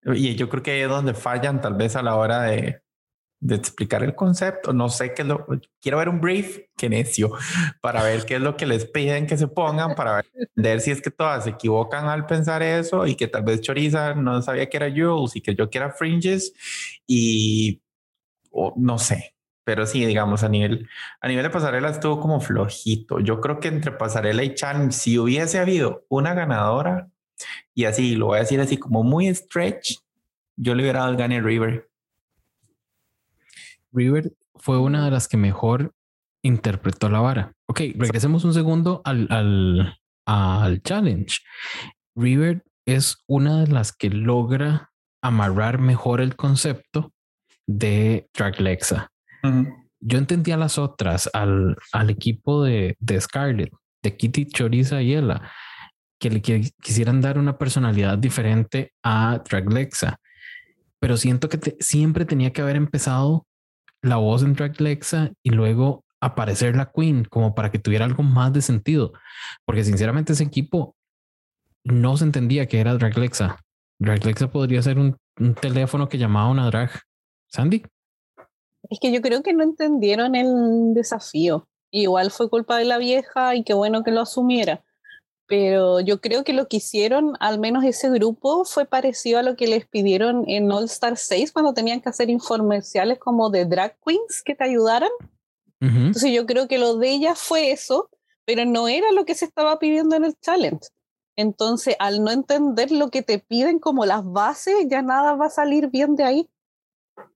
y 0.06 0.36
yo 0.36 0.47
creo 0.49 0.62
que 0.62 0.71
ahí 0.71 0.82
es 0.82 0.89
donde 0.89 1.13
fallan 1.13 1.60
tal 1.60 1.73
vez 1.73 1.95
a 1.95 2.03
la 2.03 2.15
hora 2.15 2.43
de, 2.43 2.82
de 3.39 3.56
explicar 3.56 4.03
el 4.03 4.15
concepto. 4.15 4.73
No 4.73 4.89
sé 4.89 5.13
qué 5.13 5.23
es 5.23 5.27
lo, 5.27 5.45
quiero 5.82 5.97
ver 5.97 6.10
un 6.10 6.21
brief, 6.21 6.60
que 6.75 6.89
necio, 6.89 7.32
para 7.82 8.03
ver 8.03 8.25
qué 8.25 8.36
es 8.36 8.41
lo 8.41 8.56
que 8.58 8.65
les 8.65 8.86
piden 8.86 9.27
que 9.27 9.38
se 9.38 9.47
pongan, 9.47 9.95
para 9.95 10.23
ver 10.56 10.82
si 10.82 10.91
es 10.91 11.01
que 11.01 11.12
todas 11.12 11.45
se 11.45 11.51
equivocan 11.51 12.06
al 12.06 12.25
pensar 12.25 12.63
eso 12.63 13.06
y 13.08 13.15
que 13.15 13.27
tal 13.27 13.43
vez 13.43 13.62
Choriza 13.62 14.13
no 14.13 14.41
sabía 14.41 14.69
que 14.69 14.77
era 14.77 14.89
Jules 14.89 15.36
y 15.36 15.41
que 15.41 15.56
yo 15.56 15.69
quiera 15.69 15.91
fringes 15.91 16.53
y 17.06 17.82
no 18.75 18.97
sé. 18.97 19.37
Pero 19.67 19.86
sí, 19.86 20.06
digamos, 20.06 20.43
a 20.43 20.47
nivel, 20.47 20.88
a 21.19 21.27
nivel 21.27 21.43
de 21.43 21.49
pasarela 21.49 21.89
estuvo 21.89 22.21
como 22.21 22.39
flojito. 22.39 23.19
Yo 23.19 23.41
creo 23.41 23.60
que 23.60 23.67
entre 23.67 23.91
pasarela 23.91 24.41
y 24.45 24.56
Chan, 24.56 24.93
si 24.93 25.19
hubiese 25.19 25.60
habido 25.60 26.06
una 26.08 26.34
ganadora, 26.34 27.10
y 27.75 27.84
así, 27.84 28.15
lo 28.15 28.27
voy 28.27 28.38
a 28.38 28.43
decir 28.43 28.62
así 28.62 28.77
como 28.77 29.03
muy 29.03 29.27
stretch, 29.36 29.99
yo 30.56 30.73
le 30.73 30.84
hubiera 30.84 30.99
dado 30.99 31.12
el 31.12 31.17
gane 31.17 31.41
River. 31.41 31.89
River 33.91 34.32
fue 34.56 34.80
una 34.80 35.03
de 35.03 35.12
las 35.12 35.27
que 35.27 35.36
mejor 35.36 35.93
interpretó 36.43 37.10
la 37.10 37.19
vara. 37.19 37.53
Ok, 37.65 37.82
regresemos 37.97 38.45
un 38.45 38.53
segundo 38.53 39.01
al, 39.03 39.27
al, 39.30 39.99
al 40.25 40.82
challenge. 40.82 41.39
River 42.15 42.63
es 42.86 43.17
una 43.27 43.65
de 43.65 43.67
las 43.67 43.91
que 43.91 44.12
logra 44.12 44.93
amarrar 45.21 45.80
mejor 45.80 46.21
el 46.21 46.38
concepto 46.38 47.12
de 47.65 48.30
Draglexa. 48.34 49.12
Yo 50.00 50.17
entendía 50.17 50.58
las 50.58 50.78
otras, 50.78 51.30
al, 51.34 51.76
al 51.91 52.10
equipo 52.10 52.63
de, 52.63 52.95
de 53.00 53.19
Scarlett, 53.19 53.71
de 54.04 54.15
Kitty 54.15 54.45
Choriza 54.47 55.02
y 55.02 55.15
Ella 55.15 55.41
que 56.19 56.30
le 56.30 56.41
quisieran 56.41 57.21
dar 57.21 57.38
una 57.38 57.58
personalidad 57.58 58.17
diferente 58.17 58.93
a 59.04 59.41
Draglexa. 59.47 60.19
Pero 61.00 61.17
siento 61.17 61.47
que 61.50 61.78
siempre 61.80 62.26
tenía 62.26 62.52
que 62.52 62.62
haber 62.62 62.76
empezado 62.76 63.45
la 64.02 64.15
voz 64.15 64.43
en 64.43 64.54
Draglexa 64.54 65.32
y 65.43 65.52
luego 65.52 66.04
aparecer 66.19 66.76
la 66.76 66.91
Queen 66.91 67.26
como 67.26 67.54
para 67.54 67.69
que 67.69 67.80
tuviera 67.80 68.06
algo 68.06 68.23
más 68.23 68.52
de 68.54 68.62
sentido. 68.62 69.13
Porque 69.65 69.84
sinceramente 69.84 70.34
ese 70.34 70.43
equipo 70.43 70.95
no 71.84 72.17
se 72.17 72.26
entendía 72.26 72.67
que 72.67 72.80
era 72.80 72.95
Draglexa. 72.95 73.60
Draglexa 74.00 74.50
podría 74.50 74.82
ser 74.82 74.97
un, 74.97 75.17
un 75.39 75.54
teléfono 75.54 76.10
que 76.10 76.17
llamaba 76.17 76.50
una 76.50 76.65
drag. 76.65 76.91
Sandy. 77.50 77.84
Es 78.90 79.00
que 79.00 79.12
yo 79.12 79.22
creo 79.22 79.44
que 79.44 79.54
no 79.54 79.63
entendieron 79.63 80.36
el 80.36 80.94
desafío. 80.94 81.68
Igual 81.92 82.32
fue 82.32 82.50
culpa 82.50 82.78
de 82.78 82.86
la 82.86 82.98
vieja 82.98 83.56
y 83.56 83.63
qué 83.63 83.74
bueno 83.74 84.04
que 84.04 84.12
lo 84.12 84.22
asumiera 84.22 84.84
pero 85.48 86.02
yo 86.02 86.20
creo 86.20 86.44
que 86.44 86.54
lo 86.54 86.68
que 86.68 86.78
hicieron, 86.78 87.34
al 87.40 87.58
menos 87.58 87.86
ese 87.86 88.10
grupo, 88.10 88.66
fue 88.66 88.86
parecido 88.86 89.40
a 89.40 89.44
lo 89.44 89.56
que 89.56 89.68
les 89.68 89.88
pidieron 89.88 90.44
en 90.48 90.70
All 90.72 90.86
Star 90.86 91.18
6 91.18 91.54
cuando 91.54 91.74
tenían 91.74 92.02
que 92.02 92.10
hacer 92.10 92.30
informeciales 92.30 93.18
como 93.18 93.50
de 93.50 93.66
drag 93.66 93.98
queens 94.06 94.44
que 94.44 94.56
te 94.56 94.66
ayudaran. 94.66 95.10
Entonces 95.80 96.32
yo 96.34 96.46
creo 96.46 96.68
que 96.68 96.80
lo 96.80 96.98
de 96.98 97.10
ellas 97.12 97.40
fue 97.40 97.72
eso, 97.72 98.10
pero 98.46 98.66
no 98.66 98.88
era 98.88 99.12
lo 99.12 99.26
que 99.26 99.36
se 99.36 99.46
estaba 99.46 99.80
pidiendo 99.80 100.16
en 100.16 100.26
el 100.26 100.36
challenge. 100.40 100.88
Entonces, 101.38 101.96
al 102.00 102.24
no 102.24 102.32
entender 102.32 102.92
lo 102.92 103.10
que 103.10 103.22
te 103.22 103.38
piden 103.38 103.78
como 103.78 104.06
las 104.06 104.26
bases, 104.26 104.76
ya 104.90 105.04
nada 105.04 105.36
va 105.36 105.46
a 105.46 105.52
salir 105.52 105.88
bien 105.88 106.16
de 106.16 106.24
ahí. 106.24 106.50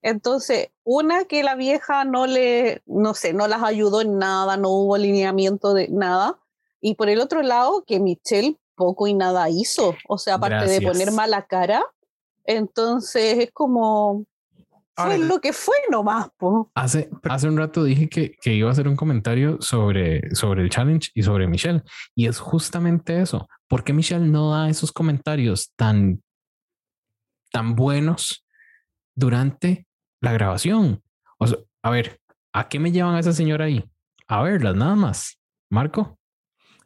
Entonces, 0.02 0.70
una 0.84 1.26
que 1.26 1.44
la 1.44 1.56
vieja 1.56 2.06
no 2.06 2.28
le, 2.28 2.82
no 2.86 3.14
sé, 3.14 3.34
no 3.34 3.48
las 3.48 3.64
ayudó 3.64 4.02
en 4.02 4.18
nada, 4.18 4.58
no 4.58 4.70
hubo 4.70 4.96
alineamiento 4.96 5.74
de 5.74 5.88
nada. 5.90 6.40
Y 6.80 6.96
por 6.96 7.10
el 7.10 7.20
otro 7.20 7.42
lado, 7.42 7.84
que 7.86 8.00
Michelle 8.00 8.58
poco 8.76 9.08
y 9.08 9.14
nada 9.14 9.50
hizo. 9.50 9.96
O 10.08 10.18
sea, 10.18 10.36
aparte 10.36 10.68
de 10.68 10.82
poner 10.82 11.12
mala 11.12 11.46
cara, 11.46 11.84
entonces 12.46 13.38
es 13.38 13.52
como, 13.52 14.26
fue 14.96 15.18
lo 15.20 15.40
que 15.40 15.54
fue 15.54 15.76
nomás. 15.90 16.30
Hace, 16.74 17.10
hace 17.24 17.48
un 17.48 17.58
rato 17.58 17.84
dije 17.84 18.10
que, 18.10 18.36
que, 18.42 18.54
iba 18.54 18.70
a 18.70 18.72
hacer 18.72 18.88
un 18.88 18.96
comentario 18.96 19.62
sobre, 19.62 20.34
sobre 20.36 20.64
el 20.64 20.70
challenge 20.70 21.12
y 21.14 21.24
sobre 21.24 21.48
Michelle. 21.48 21.84
Y 22.16 22.28
es 22.28 22.40
justamente 22.40 23.22
eso. 23.22 23.48
¿Por 23.68 23.84
qué 23.84 23.94
Michelle 23.94 24.28
no 24.28 24.52
da 24.52 24.70
esos 24.70 24.92
comentarios 24.92 25.72
tan, 25.76 26.22
tan 27.52 27.76
buenos 27.76 28.46
durante 29.16 29.88
la 30.22 30.32
grabación? 30.34 31.02
O 31.38 31.48
sea, 31.48 31.58
a 31.84 31.90
ver, 31.90 32.20
¿a 32.54 32.70
qué 32.70 32.80
me 32.80 32.92
llevan 32.92 33.16
a 33.16 33.20
esa 33.20 33.34
señora 33.34 33.66
ahí? 33.66 33.84
A 34.28 34.42
verlas, 34.44 34.76
nada 34.76 34.96
más. 34.96 35.40
Marco. 35.70 36.18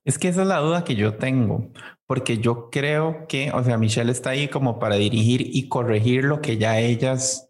Es 0.04 0.20
que 0.20 0.28
esa 0.28 0.44
es 0.44 0.48
la 0.48 0.60
duda 0.60 0.84
que 0.84 0.96
yo 0.96 1.16
tengo, 1.16 1.72
porque 2.06 2.38
yo 2.38 2.70
creo 2.70 3.26
que, 3.28 3.52
o 3.52 3.64
sea, 3.64 3.78
Michelle 3.78 4.12
está 4.12 4.30
ahí 4.30 4.48
como 4.48 4.78
para 4.78 4.96
dirigir 4.96 5.42
y 5.42 5.68
corregir 5.68 6.26
lo 6.26 6.42
que 6.42 6.58
ya 6.58 6.80
ellas 6.80 7.50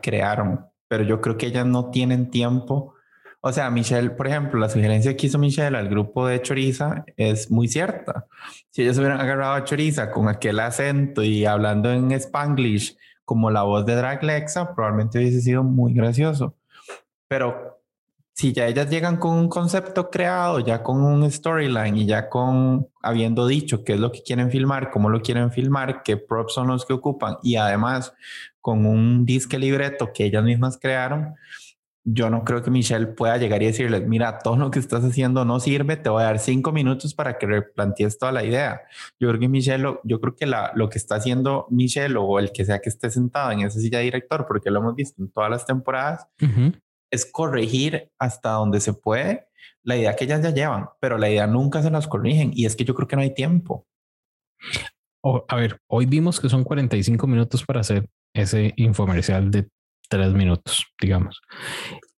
crearon, 0.00 0.66
pero 0.88 1.04
yo 1.04 1.20
creo 1.20 1.36
que 1.36 1.46
ellas 1.46 1.66
no 1.66 1.90
tienen 1.90 2.30
tiempo. 2.30 2.94
O 3.42 3.52
sea, 3.52 3.70
Michelle, 3.70 4.10
por 4.10 4.26
ejemplo, 4.26 4.58
la 4.58 4.70
sugerencia 4.70 5.14
que 5.14 5.26
hizo 5.26 5.38
Michelle 5.38 5.76
al 5.76 5.90
grupo 5.90 6.26
de 6.26 6.40
Choriza 6.40 7.04
es 7.18 7.50
muy 7.50 7.68
cierta. 7.68 8.26
Si 8.70 8.80
ellos 8.80 8.96
hubieran 8.96 9.20
agarrado 9.20 9.52
a 9.52 9.64
Choriza 9.64 10.10
con 10.10 10.28
aquel 10.28 10.60
acento 10.60 11.22
y 11.22 11.44
hablando 11.44 11.92
en 11.92 12.12
Spanglish 12.12 12.96
como 13.24 13.50
la 13.50 13.62
voz 13.62 13.86
de 13.86 13.94
Drag 13.94 14.22
Lexa, 14.22 14.74
probablemente 14.74 15.18
hubiese 15.18 15.40
sido 15.40 15.62
muy 15.62 15.94
gracioso. 15.94 16.54
Pero 17.28 17.80
si 18.34 18.52
ya 18.52 18.66
ellas 18.66 18.90
llegan 18.90 19.16
con 19.16 19.34
un 19.34 19.48
concepto 19.48 20.10
creado, 20.10 20.58
ya 20.58 20.82
con 20.82 21.02
un 21.02 21.30
storyline 21.30 21.96
y 21.96 22.06
ya 22.06 22.28
con 22.28 22.88
habiendo 23.00 23.46
dicho 23.46 23.84
qué 23.84 23.94
es 23.94 24.00
lo 24.00 24.10
que 24.10 24.22
quieren 24.22 24.50
filmar, 24.50 24.90
cómo 24.90 25.08
lo 25.08 25.22
quieren 25.22 25.52
filmar, 25.52 26.02
qué 26.02 26.16
props 26.16 26.54
son 26.54 26.66
los 26.66 26.84
que 26.84 26.94
ocupan 26.94 27.36
y 27.42 27.56
además 27.56 28.12
con 28.60 28.86
un 28.86 29.24
disque 29.24 29.58
libreto 29.58 30.12
que 30.12 30.24
ellas 30.24 30.42
mismas 30.42 30.78
crearon, 30.78 31.34
yo 32.06 32.28
no 32.28 32.44
creo 32.44 32.62
que 32.62 32.70
Michelle 32.70 33.06
pueda 33.06 33.38
llegar 33.38 33.62
y 33.62 33.66
decirles, 33.66 34.06
mira, 34.06 34.38
todo 34.38 34.56
lo 34.56 34.70
que 34.70 34.78
estás 34.78 35.02
haciendo 35.04 35.44
no 35.44 35.58
sirve, 35.58 35.96
te 35.96 36.10
voy 36.10 36.22
a 36.22 36.26
dar 36.26 36.38
cinco 36.38 36.70
minutos 36.70 37.14
para 37.14 37.38
que 37.38 37.46
replantees 37.46 38.18
toda 38.18 38.30
la 38.30 38.44
idea. 38.44 38.82
Yo 39.18 39.28
creo 39.28 39.40
que 39.40 39.48
Michelle, 39.48 39.98
yo 40.04 40.20
creo 40.20 40.36
que 40.36 40.46
la, 40.46 40.72
lo 40.74 40.90
que 40.90 40.98
está 40.98 41.16
haciendo 41.16 41.66
Michelle 41.70 42.16
o 42.18 42.38
el 42.38 42.52
que 42.52 42.64
sea 42.64 42.80
que 42.80 42.90
esté 42.90 43.10
sentado 43.10 43.50
en 43.52 43.60
esa 43.60 43.80
silla 43.80 43.98
de 43.98 44.04
director, 44.04 44.46
porque 44.46 44.70
lo 44.70 44.80
hemos 44.80 44.94
visto 44.94 45.22
en 45.22 45.30
todas 45.30 45.50
las 45.50 45.64
temporadas, 45.64 46.28
es 47.10 47.24
corregir 47.24 48.10
hasta 48.18 48.50
donde 48.50 48.80
se 48.80 48.92
puede 48.92 49.48
la 49.82 49.96
idea 49.96 50.16
que 50.16 50.24
ellas 50.24 50.42
ya 50.42 50.50
llevan, 50.50 50.88
pero 51.00 51.18
la 51.18 51.30
idea 51.30 51.46
nunca 51.46 51.82
se 51.82 51.90
las 51.90 52.08
corrigen 52.08 52.50
y 52.54 52.66
es 52.66 52.74
que 52.74 52.84
yo 52.84 52.94
creo 52.94 53.06
que 53.06 53.16
no 53.16 53.22
hay 53.22 53.34
tiempo. 53.34 53.86
a 55.22 55.56
ver, 55.56 55.78
hoy 55.88 56.06
vimos 56.06 56.40
que 56.40 56.48
son 56.48 56.64
45 56.64 57.26
minutos 57.26 57.64
para 57.64 57.80
hacer 57.80 58.08
ese 58.34 58.72
infomercial 58.76 59.50
de 59.50 59.68
tres 60.08 60.32
minutos, 60.32 60.84
digamos. 61.00 61.40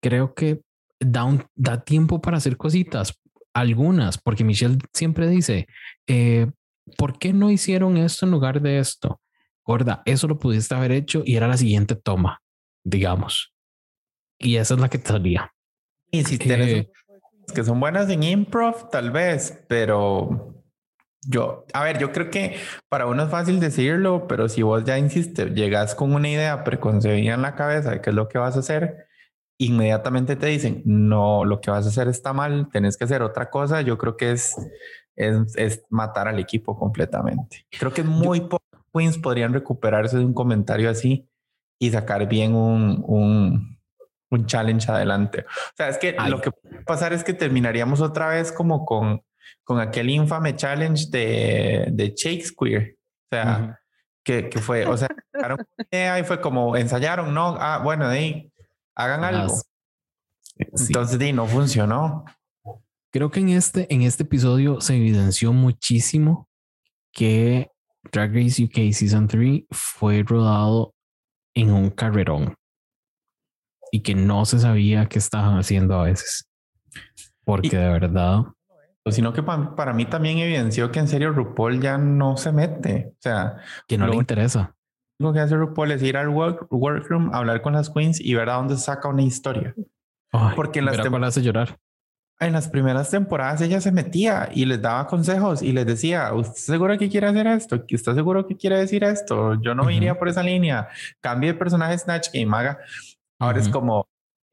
Creo 0.01 0.35
que 0.35 0.61
da, 1.01 1.27
da 1.55 1.85
tiempo 1.85 2.21
para 2.21 2.39
hacer 2.39 2.57
cositas, 2.57 3.21
algunas, 3.55 4.19
porque 4.19 4.45
Michelle 4.45 4.79
siempre 4.93 5.29
dice, 5.29 5.67
eh, 6.07 6.51
¿por 6.97 7.19
qué 7.19 7.33
no 7.33 7.51
hicieron 7.51 7.97
esto 7.97 8.27
en 8.27 8.33
lugar 8.33 8.61
de 8.61 8.79
esto? 8.79 9.21
Gorda, 9.65 10.03
eso 10.05 10.29
lo 10.29 10.39
pudiste 10.39 10.75
haber 10.75 10.93
hecho 10.93 11.23
y 11.25 11.37
era 11.37 11.49
la 11.49 11.57
siguiente 11.57 11.97
toma, 11.97 12.43
digamos. 12.85 13.53
Y 14.39 14.57
esa 14.57 14.75
es 14.75 14.81
la 14.81 14.89
que 14.89 14.99
salía. 14.99 15.53
Y 16.11 16.25
si 16.25 16.39
tienes 16.39 16.87
que 17.55 17.65
son 17.65 17.81
buenas 17.81 18.09
en 18.11 18.23
improv, 18.23 18.91
tal 18.91 19.11
vez, 19.11 19.65
pero 19.69 20.56
yo, 21.29 21.67
a 21.73 21.85
ver, 21.85 21.99
yo 21.99 22.13
creo 22.13 22.31
que 22.31 22.57
para 22.89 23.07
uno 23.07 23.25
es 23.25 23.31
fácil 23.31 23.61
decirlo, 23.61 24.27
pero 24.29 24.49
si 24.49 24.63
vos 24.63 24.85
ya 24.85 24.99
insistes, 24.99 25.55
llegas 25.55 25.95
con 25.95 26.15
una 26.15 26.29
idea 26.29 26.65
preconcebida 26.65 27.35
en 27.35 27.43
la 27.43 27.55
cabeza 27.55 27.91
de 27.91 28.01
qué 28.01 28.11
es 28.11 28.17
lo 28.17 28.29
que 28.29 28.39
vas 28.39 28.57
a 28.57 28.61
hacer, 28.61 29.07
inmediatamente 29.59 30.37
te 30.37 30.47
dicen, 30.47 30.83
no, 30.85 31.45
lo 31.45 31.61
que 31.61 31.71
vas 31.71 31.87
a 31.87 31.89
hacer 31.89 32.09
está 32.09 32.33
mal, 32.33 32.69
tenés 32.71 32.97
que 32.97 33.05
hacer 33.05 33.23
otra 33.23 33.51
cosa, 33.51 33.81
yo 33.81 33.99
creo 33.99 34.17
que 34.17 34.33
es, 34.33 34.55
es, 35.15 35.57
es 35.57 35.85
matar 35.91 36.29
al 36.29 36.39
equipo 36.39 36.79
completamente. 36.79 37.67
Creo 37.79 37.93
que 37.93 38.03
muy 38.03 38.41
pocos 38.41 38.83
queens 38.93 39.19
podrían 39.19 39.53
recuperarse 39.53 40.19
de 40.19 40.25
un 40.25 40.35
comentario 40.35 40.91
así 40.91 41.29
y 41.79 41.91
sacar 41.91 42.27
bien 42.29 42.55
un, 42.55 43.03
un 43.07 43.77
un 44.31 44.47
challenge 44.47 44.91
adelante. 44.91 45.47
O 45.49 45.77
sea, 45.77 45.89
es 45.89 45.99
que 45.99 46.17
lo 46.29 46.41
que 46.41 46.51
puede 46.51 46.83
pasar 46.83 47.13
es 47.13 47.25
que 47.25 47.35
terminaríamos 47.35 48.01
otra 48.01 48.29
vez 48.29 48.53
como 48.53 48.85
con, 48.85 49.23
con 49.65 49.81
aquel 49.81 50.11
infame 50.11 50.55
challenge 50.57 51.07
de, 51.11 51.89
de 51.93 52.15
Shakespeare. 52.17 52.97
O 52.97 53.37
sea, 53.37 53.81
que, 54.25 54.49
que, 54.49 54.59
fue, 54.61 54.87
o 54.87 54.97
sea, 54.97 55.09
y 56.19 56.25
fue 56.25 56.41
como 56.41 56.77
ensayaron, 56.77 57.33
no, 57.33 57.57
ah, 57.59 57.81
bueno, 57.83 58.07
ahí 58.07 58.53
hagan 58.95 59.25
algo. 59.25 59.55
Entonces, 60.57 61.19
di, 61.19 61.33
no 61.33 61.47
funcionó. 61.47 62.25
Creo 63.13 63.31
que 63.31 63.41
en 63.41 63.51
este, 63.51 63.93
en 63.93 64.03
este 64.03 64.25
episodio 64.25 64.81
se 64.81 64.97
evidenció 64.97 65.53
muchísimo 65.53 66.49
que 67.13 67.71
Drag 68.13 68.35
Race 68.35 68.63
UK 68.63 68.93
Season 68.93 69.27
3 69.27 69.63
fue 69.71 70.23
rodado 70.23 70.95
en 71.55 71.73
un 71.73 71.91
carrerón 71.91 72.55
y 73.91 74.03
que 74.03 74.15
no 74.15 74.45
se 74.45 74.59
sabía 74.59 75.07
qué 75.07 75.19
estaban 75.19 75.59
haciendo 75.59 75.95
a 75.95 76.05
veces. 76.05 76.49
Porque 77.45 77.77
de 77.77 77.89
verdad. 77.89 78.43
Sino 79.11 79.33
que 79.33 79.43
para, 79.43 79.93
mí 79.93 80.05
también 80.07 80.39
evidenció 80.39 80.91
que 80.91 80.99
en 80.99 81.07
serio 81.07 81.33
RuPaul 81.33 81.81
ya 81.81 81.97
no 81.97 82.37
se 82.37 82.51
mete. 82.51 83.13
O 83.13 83.23
sea, 83.23 83.57
que 83.87 83.97
no 83.97 84.09
le 84.09 84.17
interesa. 84.17 84.75
Lo 85.19 85.33
que 85.33 85.41
hace 85.41 85.55
RuPaul 85.55 85.93
es 85.93 86.03
ir 86.03 86.17
al 86.17 86.29
workroom, 86.29 87.33
hablar 87.33 87.63
con 87.63 87.75
las 87.75 87.89
queens 87.89 88.21
y 88.21 88.35
ver 88.35 88.51
a 88.51 88.55
dónde 88.55 88.77
saca 88.77 89.09
una 89.09 89.23
historia. 89.23 89.75
Porque 90.55 90.81
en 90.81 90.87
las 90.87 90.99
hace 90.99 91.43
llorar. 91.43 91.79
En 92.39 92.53
las 92.53 92.69
primeras 92.69 93.09
temporadas 93.11 93.63
ella 93.63 93.81
se 93.81 93.93
metía 93.93 94.51
y 94.53 94.67
les 94.67 94.83
daba 94.83 95.07
consejos 95.07 95.63
y 95.63 95.73
les 95.73 95.87
decía, 95.87 96.35
¿usted 96.35 96.61
seguro 96.61 96.99
que 96.99 97.09
quiere 97.09 97.29
hacer 97.29 97.47
esto? 97.47 97.83
¿Está 97.89 98.15
seguro 98.15 98.47
que 98.47 98.57
quiere 98.57 98.77
decir 98.77 99.05
esto? 99.05 99.55
Yo 99.63 99.75
no 99.75 99.89
iría 99.89 100.19
por 100.19 100.29
esa 100.29 100.43
línea. 100.43 100.89
Cambie 101.23 101.53
de 101.53 101.59
personaje 101.59 101.97
Snatch 101.97 102.29
Game, 102.35 102.55
haga. 102.55 102.79
Ahora 103.39 103.59
es 103.59 103.71
como, 103.71 104.07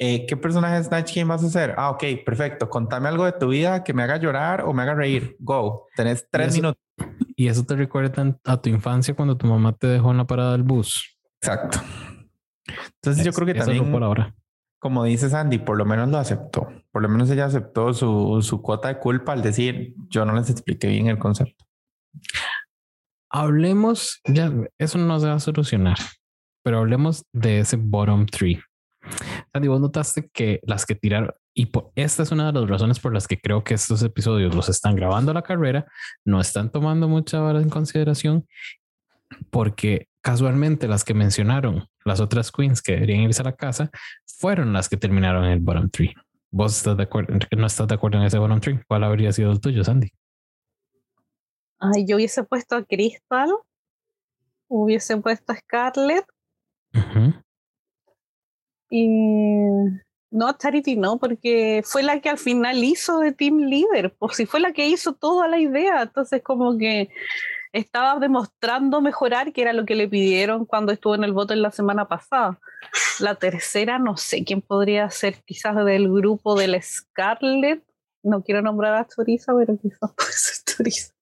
eh, 0.06 0.26
¿qué 0.28 0.36
personaje 0.36 0.76
de 0.76 0.84
Snatch 0.84 1.16
Game 1.16 1.30
vas 1.30 1.44
a 1.44 1.48
hacer? 1.48 1.76
Ah, 1.78 1.90
ok, 1.92 2.04
perfecto. 2.26 2.70
Contame 2.70 3.08
algo 3.08 3.24
de 3.24 3.32
tu 3.32 3.48
vida 3.48 3.86
que 3.86 3.94
me 3.94 4.04
haga 4.04 4.18
llorar 4.18 4.64
o 4.64 4.74
me 4.74 4.82
haga 4.82 4.96
reír. 4.96 5.38
Go. 5.40 5.88
Tenés 5.96 6.28
tres 6.30 6.54
minutos. 6.56 6.82
Y 7.38 7.48
eso 7.48 7.64
te 7.64 7.76
recuerda 7.78 8.38
a 8.44 8.62
tu 8.62 8.70
infancia 8.70 9.16
cuando 9.16 9.38
tu 9.38 9.48
mamá 9.48 9.72
te 9.72 9.88
dejó 9.88 10.12
en 10.12 10.18
la 10.18 10.28
parada 10.28 10.52
del 10.52 10.64
bus. 10.64 11.18
Exacto. 11.42 11.80
Entonces 12.96 13.24
yo 13.24 13.32
creo 13.32 13.48
que 13.48 13.54
también, 13.54 13.90
por 13.92 14.04
ahora. 14.04 14.36
como 14.78 15.06
dice 15.06 15.30
Sandy, 15.30 15.60
por 15.60 15.78
lo 15.78 15.86
menos 15.86 16.10
lo 16.10 16.18
aceptó. 16.18 16.68
Por 16.92 17.02
lo 17.02 17.08
menos 17.08 17.30
ella 17.30 17.46
aceptó 17.46 17.94
su, 17.94 18.42
su 18.42 18.62
cuota 18.62 18.90
de 18.90 19.00
culpa 19.00 19.32
al 19.32 19.42
decir, 19.42 19.96
yo 20.10 20.26
no 20.26 20.34
les 20.34 20.50
expliqué 20.50 20.88
bien 20.88 21.08
el 21.08 21.18
concepto. 21.18 21.66
Hablemos, 23.30 24.20
ya, 24.26 24.52
eso 24.78 24.98
no 24.98 25.20
se 25.20 25.28
va 25.28 25.34
a 25.36 25.40
solucionar, 25.40 25.98
pero 26.62 26.80
hablemos 26.80 27.26
de 27.34 27.60
ese 27.60 27.78
bottom 27.78 28.26
three. 28.26 28.62
Sandy, 29.52 29.68
vos 29.68 29.82
notaste 29.82 30.30
que 30.32 30.60
las 30.64 30.86
que 30.86 30.96
tiraron, 30.96 31.32
y 31.54 31.70
esta 31.96 32.24
es 32.24 32.32
una 32.32 32.52
de 32.52 32.60
las 32.60 32.70
razones 32.70 33.00
por 33.00 33.14
las 33.14 33.28
que 33.28 33.40
creo 33.40 33.64
que 33.64 33.74
estos 33.74 34.02
episodios 34.04 34.56
los 34.56 34.70
están 34.70 34.96
grabando 34.96 35.32
a 35.32 35.34
la 35.34 35.44
carrera, 35.44 35.86
no 36.26 36.42
están 36.42 36.72
tomando 36.72 37.08
mucha 37.08 37.44
hora 37.44 37.62
en 37.62 37.70
consideración, 37.70 38.48
porque 39.50 40.08
casualmente 40.22 40.88
las 40.88 41.04
que 41.04 41.14
mencionaron, 41.14 41.88
las 42.06 42.20
otras 42.20 42.52
queens 42.52 42.82
que 42.82 42.94
deberían 42.94 43.22
irse 43.22 43.42
a 43.42 43.46
la 43.46 43.56
casa, 43.56 43.92
fueron 44.26 44.74
las 44.74 44.90
que 44.90 44.98
terminaron 44.98 45.46
en 45.46 45.52
el 45.52 45.60
bottom 45.60 45.90
three. 45.90 46.14
¿Vos 46.50 46.78
estás 46.78 46.98
de 46.98 47.04
acuerdo, 47.04 47.34
no 47.56 47.66
estás 47.66 47.88
de 47.88 47.96
acuerdo 47.96 48.20
en 48.20 48.26
ese 48.26 48.38
bottom 48.38 48.60
three? 48.60 48.80
¿Cuál 48.88 49.04
habría 49.04 49.32
sido 49.32 49.52
el 49.52 49.60
tuyo, 49.60 49.84
Sandy? 49.84 50.12
Ay, 51.80 52.06
yo 52.08 52.16
hubiese 52.16 52.44
puesto 52.44 52.76
a 52.76 52.84
Crystal, 52.84 53.50
hubiese 54.70 55.18
puesto 55.18 55.52
a 55.52 55.58
Scarlett, 55.58 56.26
y 58.96 59.08
no, 60.30 60.54
Charity 60.56 60.98
no, 60.98 61.18
porque 61.18 61.82
fue 61.84 62.04
la 62.04 62.22
que 62.22 62.30
al 62.30 62.38
final 62.38 62.84
hizo 62.84 63.18
de 63.18 63.32
team 63.32 63.58
leader, 63.58 64.14
pues 64.20 64.38
si 64.38 64.46
fue 64.46 64.60
la 64.60 64.72
que 64.72 64.86
hizo 64.86 65.14
toda 65.14 65.48
la 65.48 65.58
idea, 65.58 66.04
entonces 66.04 66.44
como 66.44 66.78
que 66.78 67.10
estaba 67.72 68.20
demostrando 68.20 69.02
mejorar, 69.02 69.52
que 69.52 69.64
era 69.64 69.74
lo 69.74 69.84
que 69.86 69.96
le 69.96 70.08
pidieron 70.08 70.66
cuando 70.66 70.92
estuvo 70.92 71.16
en 71.16 71.24
el 71.24 71.34
voto 71.34 71.56
en 71.56 71.64
la 71.64 71.72
semana 71.72 72.08
pasada. 72.08 72.60
La 73.20 73.34
tercera, 73.34 73.98
no 73.98 74.16
sé 74.16 74.44
quién 74.44 74.62
podría 74.62 75.10
ser, 75.10 75.42
quizás 75.44 75.84
del 75.84 76.08
grupo 76.08 76.56
del 76.56 76.80
Scarlet. 76.80 77.84
No 78.22 78.44
quiero 78.44 78.62
nombrar 78.62 78.94
a 78.94 79.08
Choriza, 79.08 79.54
pero 79.58 79.76
quizás 79.82 80.14
puede 80.16 80.34
ser 80.34 80.56
Choriza. 80.66 81.14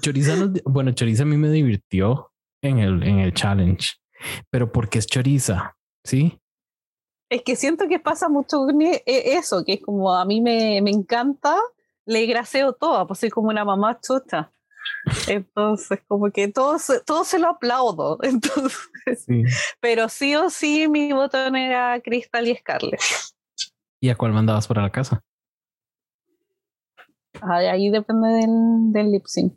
Choriza 0.00 0.34
bueno, 0.64 0.90
Choriza 0.90 1.22
a 1.22 1.26
mí 1.26 1.36
me 1.36 1.50
divirtió 1.50 2.32
en 2.62 2.80
el, 2.80 3.00
en 3.04 3.20
el 3.20 3.32
challenge 3.32 4.00
pero 4.50 4.72
porque 4.72 4.98
es 4.98 5.06
choriza, 5.06 5.76
¿sí? 6.04 6.40
Es 7.30 7.42
que 7.42 7.54
siento 7.56 7.86
que 7.88 8.00
pasa 8.00 8.28
mucho 8.28 8.66
e- 8.80 9.02
eso, 9.06 9.64
que 9.64 9.74
es 9.74 9.80
como 9.82 10.12
a 10.12 10.24
mí 10.24 10.40
me, 10.40 10.80
me 10.82 10.90
encanta, 10.90 11.56
le 12.04 12.26
graseo 12.26 12.72
todo, 12.72 13.06
pues 13.06 13.20
soy 13.20 13.30
como 13.30 13.48
una 13.48 13.64
mamá 13.64 14.00
chucha. 14.00 14.52
Entonces, 15.28 16.00
como 16.08 16.30
que 16.30 16.48
todo, 16.48 16.78
se- 16.78 17.00
todo 17.00 17.24
se 17.24 17.38
lo 17.38 17.48
aplaudo. 17.48 18.18
Entonces, 18.22 19.24
Sí. 19.26 19.42
pero 19.80 20.08
sí 20.08 20.34
o 20.36 20.50
sí, 20.50 20.88
mi 20.88 21.12
botón 21.12 21.56
era 21.56 22.00
Crystal 22.02 22.46
y 22.48 22.56
Scarlett. 22.56 23.00
¿Y 24.00 24.08
a 24.08 24.16
cuál 24.16 24.32
mandabas 24.32 24.66
para 24.66 24.82
la 24.82 24.90
casa? 24.90 25.22
Ahí, 27.42 27.66
ahí 27.66 27.90
depende 27.90 28.28
del, 28.28 28.92
del 28.92 29.12
lip 29.12 29.26
sync. 29.26 29.54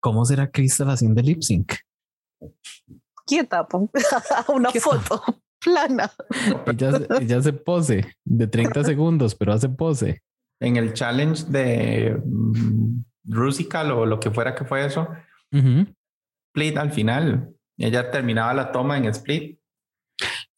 ¿Cómo 0.00 0.24
será 0.24 0.50
Crystal 0.50 0.88
haciendo 0.90 1.20
lip 1.22 1.42
sync? 1.42 1.72
Quieta, 3.30 3.66
una 4.48 4.70
foto 4.72 5.22
plana. 5.60 6.10
Ella, 6.66 7.00
ella 7.20 7.38
hace 7.38 7.52
pose 7.52 8.04
de 8.24 8.46
30 8.48 8.82
segundos, 8.82 9.36
pero 9.36 9.52
hace 9.52 9.68
pose. 9.68 10.22
En 10.60 10.76
el 10.76 10.94
challenge 10.94 11.44
de 11.44 12.20
mm, 12.24 13.02
Rusical 13.24 13.92
o 13.92 14.04
lo 14.04 14.18
que 14.18 14.32
fuera 14.32 14.54
que 14.54 14.64
fue 14.64 14.84
eso, 14.84 15.08
Ujú. 15.52 15.86
split 16.48 16.76
al 16.76 16.90
final. 16.90 17.54
Ella 17.78 18.10
terminaba 18.10 18.52
la 18.52 18.72
toma 18.72 18.98
en 18.98 19.04
split. 19.06 19.60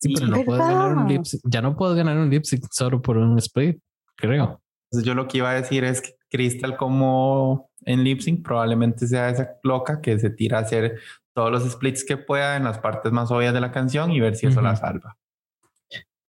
Sí, 0.00 0.14
pero 0.14 0.26
no 0.28 0.42
puedes 0.42 0.66
ganar 0.66 0.96
un 0.96 1.08
lip 1.08 1.24
sync. 1.24 1.42
Ya 1.44 1.60
no 1.60 1.76
puedes 1.76 1.96
ganar 1.96 2.16
un 2.16 2.30
lip 2.30 2.44
sync 2.44 2.64
solo 2.70 3.02
por 3.02 3.18
un 3.18 3.38
split, 3.38 3.78
creo. 4.16 4.62
Entonces 4.90 5.06
yo 5.06 5.14
lo 5.14 5.28
que 5.28 5.38
iba 5.38 5.50
a 5.50 5.54
decir 5.54 5.84
es 5.84 6.00
que 6.00 6.16
Crystal 6.30 6.76
como 6.76 7.70
en 7.84 8.02
lip 8.02 8.20
sync 8.20 8.42
probablemente 8.42 9.06
sea 9.06 9.28
esa 9.28 9.50
loca 9.62 10.00
que 10.00 10.18
se 10.18 10.30
tira 10.30 10.58
a 10.58 10.62
hacer 10.62 10.98
todos 11.34 11.50
los 11.50 11.70
splits 11.70 12.04
que 12.04 12.16
pueda 12.16 12.56
en 12.56 12.64
las 12.64 12.78
partes 12.78 13.12
más 13.12 13.30
obvias 13.30 13.54
de 13.54 13.60
la 13.60 13.72
canción 13.72 14.10
y 14.10 14.20
ver 14.20 14.36
si 14.36 14.46
eso 14.46 14.60
la 14.60 14.76
salva. 14.76 15.16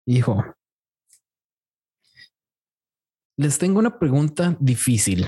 Hijo. 0.05 0.43
Les 3.37 3.57
tengo 3.57 3.79
una 3.79 3.97
pregunta 3.97 4.55
difícil. 4.59 5.25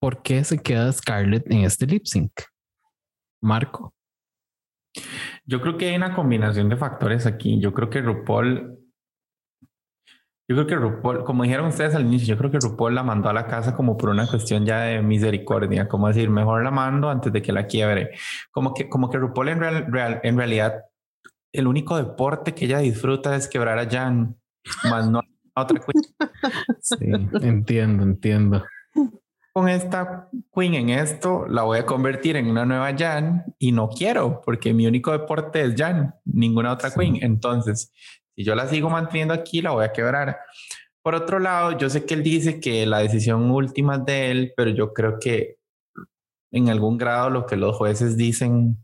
¿Por 0.00 0.22
qué 0.22 0.44
se 0.44 0.58
queda 0.58 0.92
Scarlett 0.92 1.50
en 1.50 1.64
este 1.64 1.86
lip 1.86 2.04
sync? 2.04 2.32
Marco. 3.42 3.94
Yo 5.44 5.60
creo 5.60 5.76
que 5.76 5.88
hay 5.88 5.96
una 5.96 6.14
combinación 6.14 6.68
de 6.68 6.76
factores 6.76 7.26
aquí. 7.26 7.60
Yo 7.60 7.72
creo 7.72 7.90
que 7.90 8.00
RuPaul, 8.00 8.78
yo 10.48 10.54
creo 10.54 10.66
que 10.66 10.76
RuPaul, 10.76 11.24
como 11.24 11.42
dijeron 11.42 11.66
ustedes 11.66 11.94
al 11.94 12.02
inicio, 12.06 12.28
yo 12.34 12.38
creo 12.38 12.50
que 12.50 12.58
RuPaul 12.58 12.94
la 12.94 13.02
mandó 13.02 13.28
a 13.28 13.32
la 13.32 13.46
casa 13.46 13.74
como 13.74 13.96
por 13.96 14.10
una 14.10 14.26
cuestión 14.26 14.64
ya 14.64 14.80
de 14.82 15.02
misericordia, 15.02 15.88
como 15.88 16.08
decir, 16.08 16.30
mejor 16.30 16.62
la 16.62 16.70
mando 16.70 17.10
antes 17.10 17.32
de 17.32 17.42
que 17.42 17.52
la 17.52 17.66
quiebre. 17.66 18.10
Como 18.52 18.72
que, 18.74 18.88
como 18.88 19.10
que 19.10 19.18
RuPaul 19.18 19.48
en, 19.48 19.58
real- 19.60 19.86
real- 19.88 20.20
en 20.22 20.36
realidad, 20.36 20.84
el 21.52 21.66
único 21.66 21.96
deporte 21.96 22.54
que 22.54 22.66
ella 22.66 22.78
disfruta 22.78 23.34
es 23.34 23.48
quebrar 23.48 23.78
a 23.78 23.88
Jan, 23.90 24.36
más 24.90 25.08
no 25.10 25.20
a 25.54 25.62
otra 25.62 25.80
queen. 25.80 26.04
Sí, 26.80 26.96
entiendo, 27.42 28.02
entiendo. 28.04 28.64
Con 29.52 29.68
esta 29.70 30.28
queen 30.54 30.74
en 30.74 30.90
esto, 30.90 31.46
la 31.48 31.62
voy 31.62 31.78
a 31.78 31.86
convertir 31.86 32.36
en 32.36 32.48
una 32.50 32.66
nueva 32.66 32.94
Jan 32.96 33.46
y 33.58 33.72
no 33.72 33.88
quiero 33.88 34.42
porque 34.44 34.74
mi 34.74 34.86
único 34.86 35.12
deporte 35.12 35.62
es 35.62 35.74
Jan, 35.76 36.14
ninguna 36.26 36.72
otra 36.72 36.90
Sí. 36.90 37.00
queen. 37.00 37.18
Entonces, 37.22 37.90
si 38.36 38.44
yo 38.44 38.54
la 38.54 38.68
sigo 38.68 38.90
manteniendo 38.90 39.32
aquí, 39.32 39.62
la 39.62 39.70
voy 39.70 39.84
a 39.84 39.92
quebrar. 39.92 40.38
Por 41.02 41.14
otro 41.14 41.38
lado, 41.38 41.78
yo 41.78 41.88
sé 41.88 42.04
que 42.04 42.14
él 42.14 42.22
dice 42.22 42.60
que 42.60 42.84
la 42.84 42.98
decisión 42.98 43.50
última 43.50 43.96
es 43.96 44.04
de 44.04 44.30
él, 44.30 44.52
pero 44.56 44.70
yo 44.70 44.92
creo 44.92 45.18
que 45.18 45.56
en 46.52 46.68
algún 46.68 46.98
grado 46.98 47.30
lo 47.30 47.46
que 47.46 47.56
los 47.56 47.76
jueces 47.76 48.16
dicen 48.16 48.76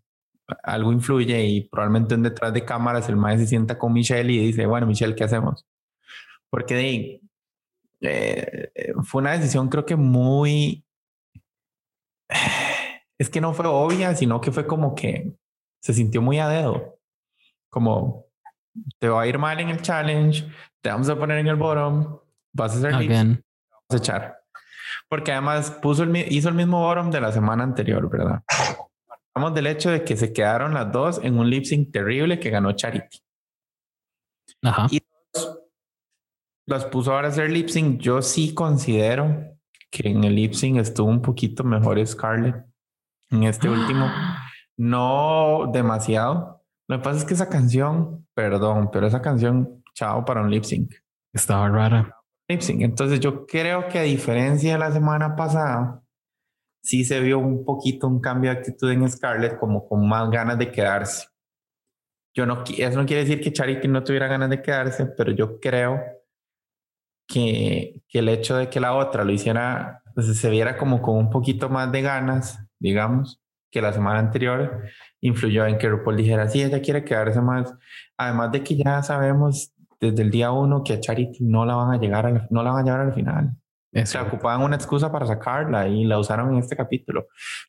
algo 0.63 0.93
influye 0.93 1.45
y 1.45 1.69
probablemente 1.69 2.15
en 2.15 2.23
detrás 2.23 2.53
de 2.53 2.65
cámaras 2.65 3.09
el 3.09 3.17
maestro 3.17 3.45
se 3.45 3.51
sienta 3.51 3.79
con 3.79 3.93
Michelle 3.93 4.33
y 4.33 4.39
dice, 4.39 4.67
bueno, 4.67 4.87
Michelle, 4.87 5.15
¿qué 5.15 5.25
hacemos? 5.25 5.67
Porque 6.51 6.75
de, 6.75 7.21
eh, 8.01 8.93
fue 9.05 9.23
una 9.23 9.33
decisión 9.33 9.69
creo 9.69 9.87
que 9.87 9.97
muy... 9.97 10.85
Es 13.19 13.31
que 13.31 13.41
no 13.41 13.55
fue 13.55 13.67
obvia, 13.67 14.17
sino 14.17 14.41
que 14.41 14.51
fue 14.51 14.67
como 14.67 14.97
que 14.97 15.33
se 15.81 15.95
sintió 15.95 16.21
muy 16.21 16.41
a 16.41 16.49
dedo. 16.49 16.99
Como 17.69 18.27
te 18.99 19.09
va 19.09 19.23
a 19.23 19.27
ir 19.27 19.39
mal 19.39 19.61
en 19.61 19.69
el 19.69 19.83
challenge, 19.83 20.49
te 20.81 20.91
vamos 20.91 21.09
a 21.09 21.17
poner 21.17 21.39
en 21.39 21.49
el 21.49 21.57
bottom, 21.57 22.19
vas 22.53 22.75
a 22.75 22.79
hacer 22.79 22.95
Again. 22.95 23.45
vas 23.89 23.95
a 23.95 23.97
echar. 23.97 24.39
Porque 25.09 25.33
además 25.33 25.71
puso 25.71 26.05
el, 26.05 26.17
hizo 26.33 26.49
el 26.49 26.55
mismo 26.55 26.81
bottom 26.81 27.11
de 27.11 27.21
la 27.21 27.33
semana 27.33 27.65
anterior, 27.65 28.09
¿verdad? 28.09 28.43
Hablamos 29.35 29.55
del 29.55 29.67
hecho 29.67 29.91
de 29.91 30.05
que 30.05 30.17
se 30.17 30.33
quedaron 30.33 30.75
las 30.75 30.93
dos 30.93 31.21
en 31.23 31.39
un 31.39 31.49
lip 31.49 31.65
sync 31.65 31.91
terrible 31.93 32.39
que 32.39 32.51
ganó 32.51 32.73
Charity. 32.73 33.19
Ajá. 34.63 34.87
Y 34.91 35.01
las 36.67 36.85
puso 36.87 37.13
ahora 37.13 37.29
a 37.29 37.31
hacer 37.31 37.51
lip 37.51 37.69
sync. 37.69 38.01
Yo 38.01 38.23
sí 38.23 38.55
considero 38.55 39.57
que 39.91 40.09
en 40.09 40.25
el 40.25 40.35
lip 40.35 40.55
sync 40.55 40.79
estuvo 40.79 41.09
un 41.09 41.23
poquito 41.23 41.65
mejor 41.65 42.05
Scarlett. 42.07 42.57
En 43.31 43.45
este 43.45 43.69
último, 43.71 44.11
no 44.77 45.71
demasiado. 45.73 46.62
Lo 46.89 46.99
que 46.99 47.05
pasa 47.05 47.19
es 47.19 47.25
que 47.25 47.35
esa 47.35 47.49
canción, 47.49 48.27
perdón, 48.35 48.91
pero 48.93 49.07
esa 49.07 49.23
canción, 49.23 49.83
chao 49.95 50.25
para 50.25 50.43
un 50.43 50.51
lip 50.51 50.65
sync. 50.65 50.93
Estaba 51.33 51.69
rara. 51.69 52.17
Lip 52.49 52.61
sync. 52.61 52.83
Entonces 52.83 53.21
yo 53.21 53.47
creo 53.47 53.89
que 53.89 53.99
a 53.99 54.03
diferencia 54.03 54.73
de 54.73 54.79
la 54.79 54.93
semana 54.93 55.37
pasada, 55.37 56.03
sí 56.83 57.05
se 57.05 57.21
vio 57.21 57.39
un 57.39 57.65
poquito 57.65 58.09
un 58.09 58.21
cambio 58.21 58.51
de 58.51 58.59
actitud 58.59 58.91
en 58.91 59.09
Scarlett, 59.09 59.59
como 59.59 59.89
con 59.89 60.07
más 60.09 60.29
ganas 60.31 60.59
de 60.59 60.71
quedarse. 60.71 61.29
Yo 62.35 62.47
no, 62.47 62.65
eso 62.65 62.99
no 62.99 63.07
quiere 63.07 63.25
decir 63.25 63.41
que 63.41 63.53
Charity 63.53 63.89
no 63.89 64.03
tuviera 64.03 64.27
ganas 64.27 64.51
de 64.51 64.63
quedarse, 64.63 65.07
pero 65.07 65.33
yo 65.33 65.61
creo 65.61 66.01
que, 67.29 68.03
que 68.09 68.19
el 68.19 68.29
hecho 68.29 68.57
de 68.57 68.69
que 68.69 68.81
la 68.81 68.95
otra 68.95 69.25
lo 69.25 69.33
hiciera, 69.33 70.03
pues, 70.15 70.27
se 70.39 70.51
viera 70.51 70.77
como 70.77 71.03
con 71.03 71.17
un 71.17 71.31
poquito 71.31 71.69
más 71.69 71.93
de 71.93 72.03
ganas, 72.03 72.59
digamos, 72.79 73.41
que 73.71 73.83
la 73.83 73.93
semana 73.93 74.19
anterior, 74.19 74.83
influyó 75.23 75.65
en 75.67 75.79
que 75.79 75.89
RuPaul 75.89 76.17
dijera, 76.17 76.49
sí, 76.49 76.63
ella 76.63 76.83
quiere 76.83 77.05
quedarse 77.05 77.41
más. 77.41 77.75
Además 78.19 78.53
de 78.53 78.63
que 78.63 78.77
ya 78.77 79.03
sabemos 79.03 79.73
desde 80.01 80.23
el 80.23 80.31
día 80.31 80.51
uno 80.51 80.83
que 80.85 80.93
a 80.95 81.01
Charity 81.01 81.45
no 81.45 81.65
la 81.65 81.77
van 81.77 81.93
a 81.93 81.99
llegar 82.01 82.27
a 82.27 82.31
la- 82.31 82.47
no 82.51 82.63
la 82.63 82.73
van 82.73 82.83
a 82.83 82.85
llevar 82.85 83.01
al 83.07 83.15
final. 83.15 83.57
O 83.95 84.07
sea, 84.07 84.23
ocupaban 84.23 84.63
una 84.63 84.75
excusa 84.77 85.13
para 85.13 85.27
sacarla 85.27 85.87
y 85.87 86.05
la 86.05 86.19
usaron 86.19 86.49
en 86.55 86.59
este 86.61 86.75
capítulo. 86.75 87.27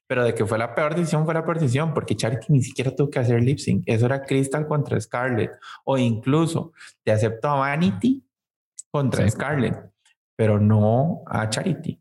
Pero 0.07 0.23
de 0.23 0.33
que 0.33 0.45
fue 0.45 0.57
la 0.57 0.73
peor 0.73 0.95
decisión, 0.95 1.25
fue 1.25 1.33
la 1.33 1.43
peor 1.43 1.59
decisión, 1.59 1.93
porque 1.93 2.15
Charity 2.15 2.45
ni 2.49 2.61
siquiera 2.61 2.95
tuvo 2.95 3.09
que 3.09 3.19
hacer 3.19 3.41
lip 3.43 3.57
sync. 3.59 3.83
Eso 3.85 4.05
era 4.05 4.23
Crystal 4.23 4.65
contra 4.65 4.99
Scarlett. 5.01 5.51
O 5.83 5.97
incluso 5.97 6.71
te 7.03 7.11
aceptó 7.11 7.49
a 7.49 7.55
Vanity 7.55 8.25
contra 8.89 9.25
Sí. 9.25 9.31
Scarlett, 9.31 9.77
pero 10.37 10.59
no 10.61 11.23
a 11.27 11.49
Charity. 11.49 11.99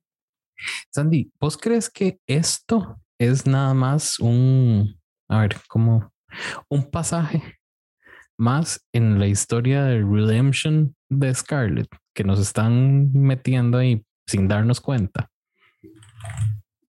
Sandy, 0.90 1.32
¿vos 1.40 1.56
crees 1.58 1.90
que 1.90 2.20
esto 2.28 3.00
es 3.18 3.44
nada 3.46 3.74
más 3.74 4.20
un, 4.20 5.00
a 5.32 5.40
ver, 5.40 5.56
como 5.66 6.12
un 6.68 6.90
pasaje 6.90 7.42
más 8.36 8.86
en 8.92 9.18
la 9.18 9.26
historia 9.26 9.82
de 9.84 10.02
Redemption 10.02 10.94
de 11.08 11.34
Scarlett 11.34 11.88
que 12.14 12.22
nos 12.22 12.38
están 12.38 13.10
metiendo 13.12 13.78
ahí 13.78 14.04
sin 14.26 14.46
darnos 14.46 14.80
cuenta? 14.80 15.30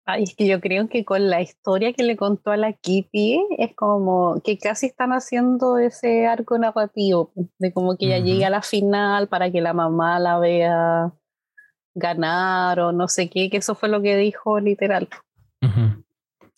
Ay, 0.05 0.23
es 0.23 0.35
que 0.35 0.47
yo 0.47 0.59
creo 0.59 0.89
que 0.89 1.05
con 1.05 1.29
la 1.29 1.41
historia 1.41 1.93
que 1.93 2.01
le 2.01 2.17
contó 2.17 2.49
a 2.49 2.57
la 2.57 2.73
Kitty 2.73 3.45
es 3.59 3.75
como 3.75 4.41
que 4.43 4.57
casi 4.57 4.87
están 4.87 5.11
haciendo 5.11 5.77
ese 5.77 6.25
arco 6.25 6.57
narrativo 6.57 7.31
de 7.59 7.71
como 7.71 7.95
que 7.95 8.07
ella 8.07 8.17
llegue 8.17 8.45
a 8.45 8.49
la 8.49 8.63
final 8.63 9.27
para 9.27 9.51
que 9.51 9.61
la 9.61 9.73
mamá 9.73 10.19
la 10.19 10.39
vea 10.39 11.13
ganar 11.93 12.79
o 12.79 12.91
no 12.91 13.07
sé 13.07 13.29
qué, 13.29 13.51
que 13.51 13.57
eso 13.57 13.75
fue 13.75 13.87
lo 13.87 14.01
que 14.01 14.17
dijo 14.17 14.59
literal. 14.59 15.07
Ujú. 15.61 16.03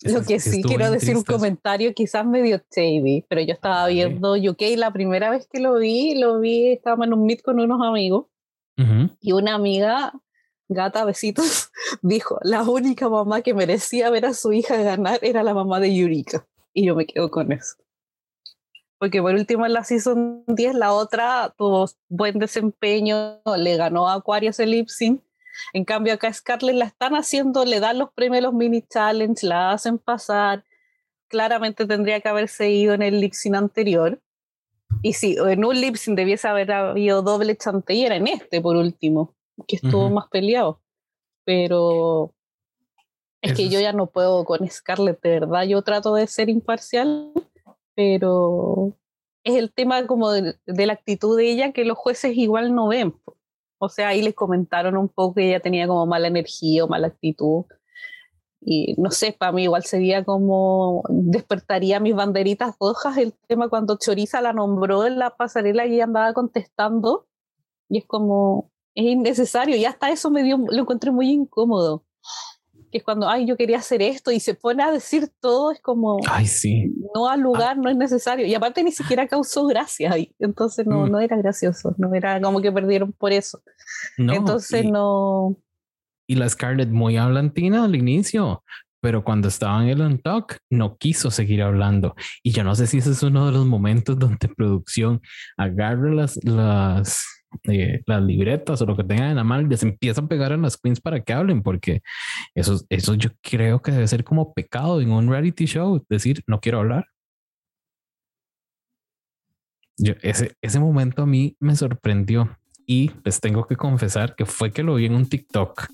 Lo 0.04 0.22
que 0.22 0.38
sí 0.38 0.62
quiero 0.62 0.90
decir 0.90 1.16
un 1.16 1.24
comentario 1.24 1.94
quizás 1.94 2.26
medio 2.26 2.60
shady, 2.70 3.24
pero 3.28 3.40
yo 3.40 3.54
estaba 3.54 3.82
Dale. 3.82 3.94
viendo 3.94 4.34
UK 4.34 4.76
la 4.76 4.92
primera 4.92 5.30
vez 5.30 5.48
que 5.50 5.60
lo 5.60 5.78
vi, 5.78 6.14
lo 6.14 6.40
vi, 6.40 6.72
estábamos 6.72 7.06
en 7.06 7.14
un 7.14 7.24
meet 7.26 7.42
con 7.42 7.58
unos 7.58 7.80
amigos 7.82 8.26
Ujú. 8.76 9.10
y 9.20 9.32
una 9.32 9.54
amiga, 9.54 10.12
gata 10.68 11.04
besitos, 11.04 11.70
dijo, 12.02 12.38
la 12.42 12.62
única 12.62 13.08
mamá 13.08 13.40
que 13.40 13.54
merecía 13.54 14.10
ver 14.10 14.26
a 14.26 14.34
su 14.34 14.52
hija 14.52 14.76
ganar 14.76 15.18
era 15.22 15.42
la 15.42 15.54
mamá 15.54 15.80
de 15.80 15.94
Yurika. 15.94 16.46
Y 16.74 16.86
yo 16.86 16.94
me 16.94 17.06
quedo 17.06 17.30
con 17.30 17.52
eso. 17.52 17.76
Porque 18.98 19.22
por 19.22 19.34
último 19.34 19.64
en 19.66 19.72
la 19.72 19.84
Season 19.84 20.44
10 20.46 20.74
la 20.74 20.92
otra 20.92 21.54
tuvo 21.56 21.88
buen 22.08 22.38
desempeño, 22.38 23.40
le 23.56 23.76
ganó 23.76 24.08
a 24.08 24.14
Aquarius 24.14 24.58
el 24.60 24.70
lip 24.70 24.88
sync. 24.88 25.22
En 25.72 25.84
cambio 25.84 26.14
acá 26.14 26.32
Scarlett 26.32 26.76
la 26.76 26.86
están 26.86 27.14
haciendo, 27.14 27.64
le 27.64 27.80
dan 27.80 27.98
los 27.98 28.12
premios 28.12 28.38
a 28.38 28.42
los 28.42 28.54
mini 28.54 28.82
challenge, 28.82 29.46
la 29.46 29.72
hacen 29.72 29.98
pasar. 29.98 30.64
Claramente 31.28 31.86
tendría 31.86 32.20
que 32.20 32.28
haberse 32.28 32.70
ido 32.70 32.94
en 32.94 33.02
el 33.02 33.20
lip 33.20 33.32
sync 33.32 33.54
anterior. 33.54 34.20
Y 35.02 35.14
sí, 35.14 35.36
en 35.38 35.64
un 35.64 35.80
lip 35.80 35.96
sync 35.96 36.16
debiese 36.16 36.48
haber 36.48 36.72
habido 36.72 37.22
doble 37.22 37.56
chante 37.56 37.94
y 37.94 38.04
era 38.04 38.16
en 38.16 38.26
este 38.26 38.60
por 38.60 38.76
último, 38.76 39.34
que 39.66 39.76
estuvo 39.76 40.10
más 40.10 40.28
peleado. 40.28 40.80
Pero 41.44 42.34
Es 43.42 43.54
que 43.54 43.68
yo 43.68 43.78
ya 43.80 43.92
no 43.92 44.06
puedo 44.06 44.44
con 44.44 44.68
Scarlett, 44.68 45.20
de 45.20 45.40
verdad. 45.40 45.64
Yo 45.64 45.82
trato 45.82 46.14
de 46.14 46.26
ser 46.26 46.48
imparcial, 46.48 47.32
pero 47.94 48.96
es 49.44 49.56
el 49.56 49.72
tema 49.72 50.06
como 50.06 50.32
de, 50.32 50.56
la 50.64 50.92
actitud 50.94 51.36
de 51.36 51.50
ella 51.50 51.72
que 51.72 51.84
los 51.84 51.98
jueces 51.98 52.36
igual 52.36 52.74
no 52.74 52.88
ven. 52.88 53.14
O 53.78 53.88
sea, 53.88 54.08
ahí 54.08 54.22
les 54.22 54.34
comentaron 54.34 54.96
un 54.96 55.08
poco 55.08 55.34
que 55.34 55.48
ella 55.48 55.60
tenía 55.60 55.86
como 55.86 56.06
mala 56.06 56.28
energía 56.28 56.84
o 56.84 56.88
mala 56.88 57.08
actitud. 57.08 57.64
Y 58.60 58.94
no 58.98 59.10
sé, 59.10 59.32
para 59.38 59.52
mí 59.52 59.64
igual 59.64 59.84
sería 59.84 60.24
como 60.24 61.02
despertaría 61.10 62.00
mis 62.00 62.14
banderitas 62.14 62.74
rojas 62.80 63.18
el 63.18 63.34
tema 63.46 63.68
cuando 63.68 63.98
Choriza 63.98 64.40
la 64.40 64.52
nombró 64.54 65.06
en 65.06 65.18
la 65.18 65.36
pasarela 65.36 65.86
y 65.86 65.94
ella 65.94 66.04
andaba 66.04 66.32
contestando. 66.32 67.26
Y 67.88 67.98
es 67.98 68.06
como, 68.06 68.70
es 68.94 69.04
innecesario. 69.04 69.76
Y 69.76 69.84
hasta 69.84 70.10
eso 70.10 70.30
me 70.30 70.42
dio, 70.42 70.58
lo 70.58 70.80
encontré 70.82 71.10
muy 71.10 71.30
incómodo 71.30 72.03
que 72.94 72.98
es 72.98 73.04
cuando, 73.04 73.28
ay, 73.28 73.44
yo 73.44 73.56
quería 73.56 73.78
hacer 73.78 74.00
esto 74.02 74.30
y 74.30 74.38
se 74.38 74.54
pone 74.54 74.80
a 74.80 74.92
decir 74.92 75.28
todo, 75.40 75.72
es 75.72 75.80
como, 75.80 76.20
ay, 76.30 76.46
sí. 76.46 76.94
no 77.12 77.28
al 77.28 77.40
lugar, 77.40 77.76
no 77.76 77.90
es 77.90 77.96
necesario. 77.96 78.46
Y 78.46 78.54
aparte 78.54 78.84
ni 78.84 78.92
siquiera 78.92 79.26
causó 79.26 79.66
gracia 79.66 80.12
ahí, 80.12 80.32
entonces 80.38 80.86
no, 80.86 81.04
mm. 81.04 81.10
no 81.10 81.18
era 81.18 81.36
gracioso, 81.36 81.92
no 81.98 82.14
era 82.14 82.40
como 82.40 82.62
que 82.62 82.70
perdieron 82.70 83.10
por 83.12 83.32
eso. 83.32 83.60
entonces 84.16 84.84
no... 84.84 85.56
Y 86.28 86.36
la 86.36 86.48
Scarlett 86.48 86.88
muy 86.88 87.16
hablantina 87.16 87.82
al 87.82 87.96
inicio, 87.96 88.62
pero 89.00 89.24
cuando 89.24 89.48
estaba 89.48 89.82
en 89.82 89.88
el 89.88 90.00
on 90.00 90.18
talk 90.18 90.58
no 90.70 90.96
quiso 90.96 91.32
seguir 91.32 91.62
hablando. 91.62 92.14
Y 92.44 92.52
yo 92.52 92.62
no 92.62 92.76
sé 92.76 92.86
si 92.86 92.98
ese 92.98 93.10
es 93.10 93.24
uno 93.24 93.46
de 93.46 93.52
los 93.52 93.66
momentos 93.66 94.16
donde 94.16 94.48
producción 94.48 95.20
agarra 95.56 96.14
las, 96.14 96.38
las 96.44 97.26
eh, 97.64 98.02
las 98.06 98.22
libretas 98.22 98.80
o 98.80 98.86
lo 98.86 98.96
que 98.96 99.04
tengan 99.04 99.30
en 99.30 99.36
la 99.36 99.44
mano, 99.44 99.68
les 99.68 99.82
empieza 99.82 100.20
a 100.20 100.26
pegar 100.26 100.52
a 100.52 100.56
las 100.56 100.76
queens 100.76 101.00
para 101.00 101.20
que 101.20 101.32
hablen, 101.32 101.62
porque 101.62 102.02
eso, 102.54 102.80
eso 102.88 103.14
yo 103.14 103.30
creo 103.40 103.82
que 103.82 103.92
debe 103.92 104.06
ser 104.08 104.24
como 104.24 104.52
pecado 104.52 105.00
en 105.00 105.10
un 105.10 105.28
reality 105.28 105.66
show, 105.66 106.04
decir, 106.08 106.42
no 106.46 106.60
quiero 106.60 106.80
hablar. 106.80 107.06
Yo, 109.96 110.14
ese, 110.22 110.56
ese 110.60 110.80
momento 110.80 111.22
a 111.22 111.26
mí 111.26 111.56
me 111.60 111.76
sorprendió 111.76 112.58
y 112.86 113.12
les 113.24 113.40
tengo 113.40 113.66
que 113.66 113.76
confesar 113.76 114.34
que 114.34 114.44
fue 114.44 114.72
que 114.72 114.82
lo 114.82 114.96
vi 114.96 115.06
en 115.06 115.14
un 115.14 115.28
TikTok, 115.28 115.86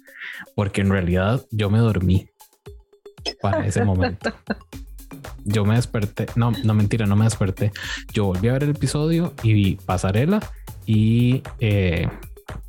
porque 0.54 0.80
en 0.80 0.90
realidad 0.90 1.44
yo 1.50 1.70
me 1.70 1.78
dormí 1.78 2.28
para 3.40 3.66
ese 3.66 3.84
momento. 3.84 4.32
Yo 5.44 5.64
me 5.64 5.74
desperté, 5.74 6.26
no, 6.36 6.52
no 6.64 6.74
mentira, 6.74 7.06
no 7.06 7.16
me 7.16 7.24
desperté. 7.24 7.72
Yo 8.12 8.26
volví 8.26 8.48
a 8.48 8.52
ver 8.52 8.64
el 8.64 8.70
episodio 8.70 9.34
y 9.42 9.52
vi 9.52 9.76
pasarela 9.76 10.40
y 10.90 11.40
eh, 11.60 12.08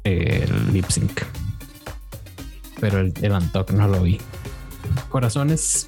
el 0.03 0.74
lip 0.74 0.86
sync. 0.89 1.24
Pero 2.80 2.99
el, 2.99 3.13
el 3.19 3.34
Antoc 3.34 3.72
no 3.72 3.88
lo 3.88 4.03
vi. 4.03 4.19
Corazones, 5.09 5.88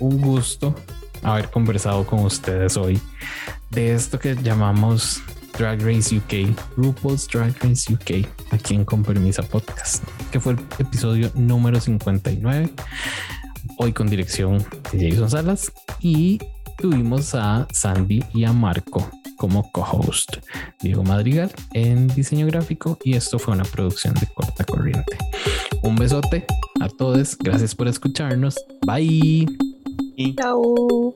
un 0.00 0.20
gusto 0.20 0.74
haber 1.22 1.50
conversado 1.50 2.04
con 2.04 2.24
ustedes 2.24 2.76
hoy 2.76 3.00
de 3.70 3.94
esto 3.94 4.18
que 4.18 4.34
llamamos 4.34 5.22
Drag 5.56 5.80
Race 5.80 6.16
UK, 6.16 6.56
RuPaul's 6.76 7.28
Drag 7.28 7.54
Race 7.62 7.92
UK, 7.92 8.26
aquí 8.50 8.74
en 8.74 8.84
Con 8.84 9.04
Podcast, 9.04 10.02
que 10.32 10.40
fue 10.40 10.54
el 10.54 10.58
episodio 10.80 11.30
número 11.36 11.80
59, 11.80 12.68
hoy 13.78 13.92
con 13.92 14.08
dirección 14.08 14.58
de 14.92 15.10
Jason 15.10 15.30
Salas 15.30 15.72
y 16.00 16.40
tuvimos 16.78 17.32
a 17.36 17.68
Sandy 17.70 18.24
y 18.34 18.44
a 18.44 18.52
Marco 18.52 19.08
como 19.36 19.70
co-host. 19.72 20.36
Diego 20.80 21.02
Madrigal 21.02 21.50
en 21.72 22.08
diseño 22.08 22.46
gráfico 22.46 22.98
y 23.04 23.14
esto 23.14 23.38
fue 23.38 23.54
una 23.54 23.64
producción 23.64 24.14
de 24.14 24.26
corta 24.34 24.64
corriente. 24.64 25.16
Un 25.82 25.96
besote 25.96 26.44
a 26.80 26.88
todos, 26.88 27.36
gracias 27.38 27.74
por 27.74 27.88
escucharnos. 27.88 28.56
Bye. 28.86 29.46
Chao. 30.36 31.12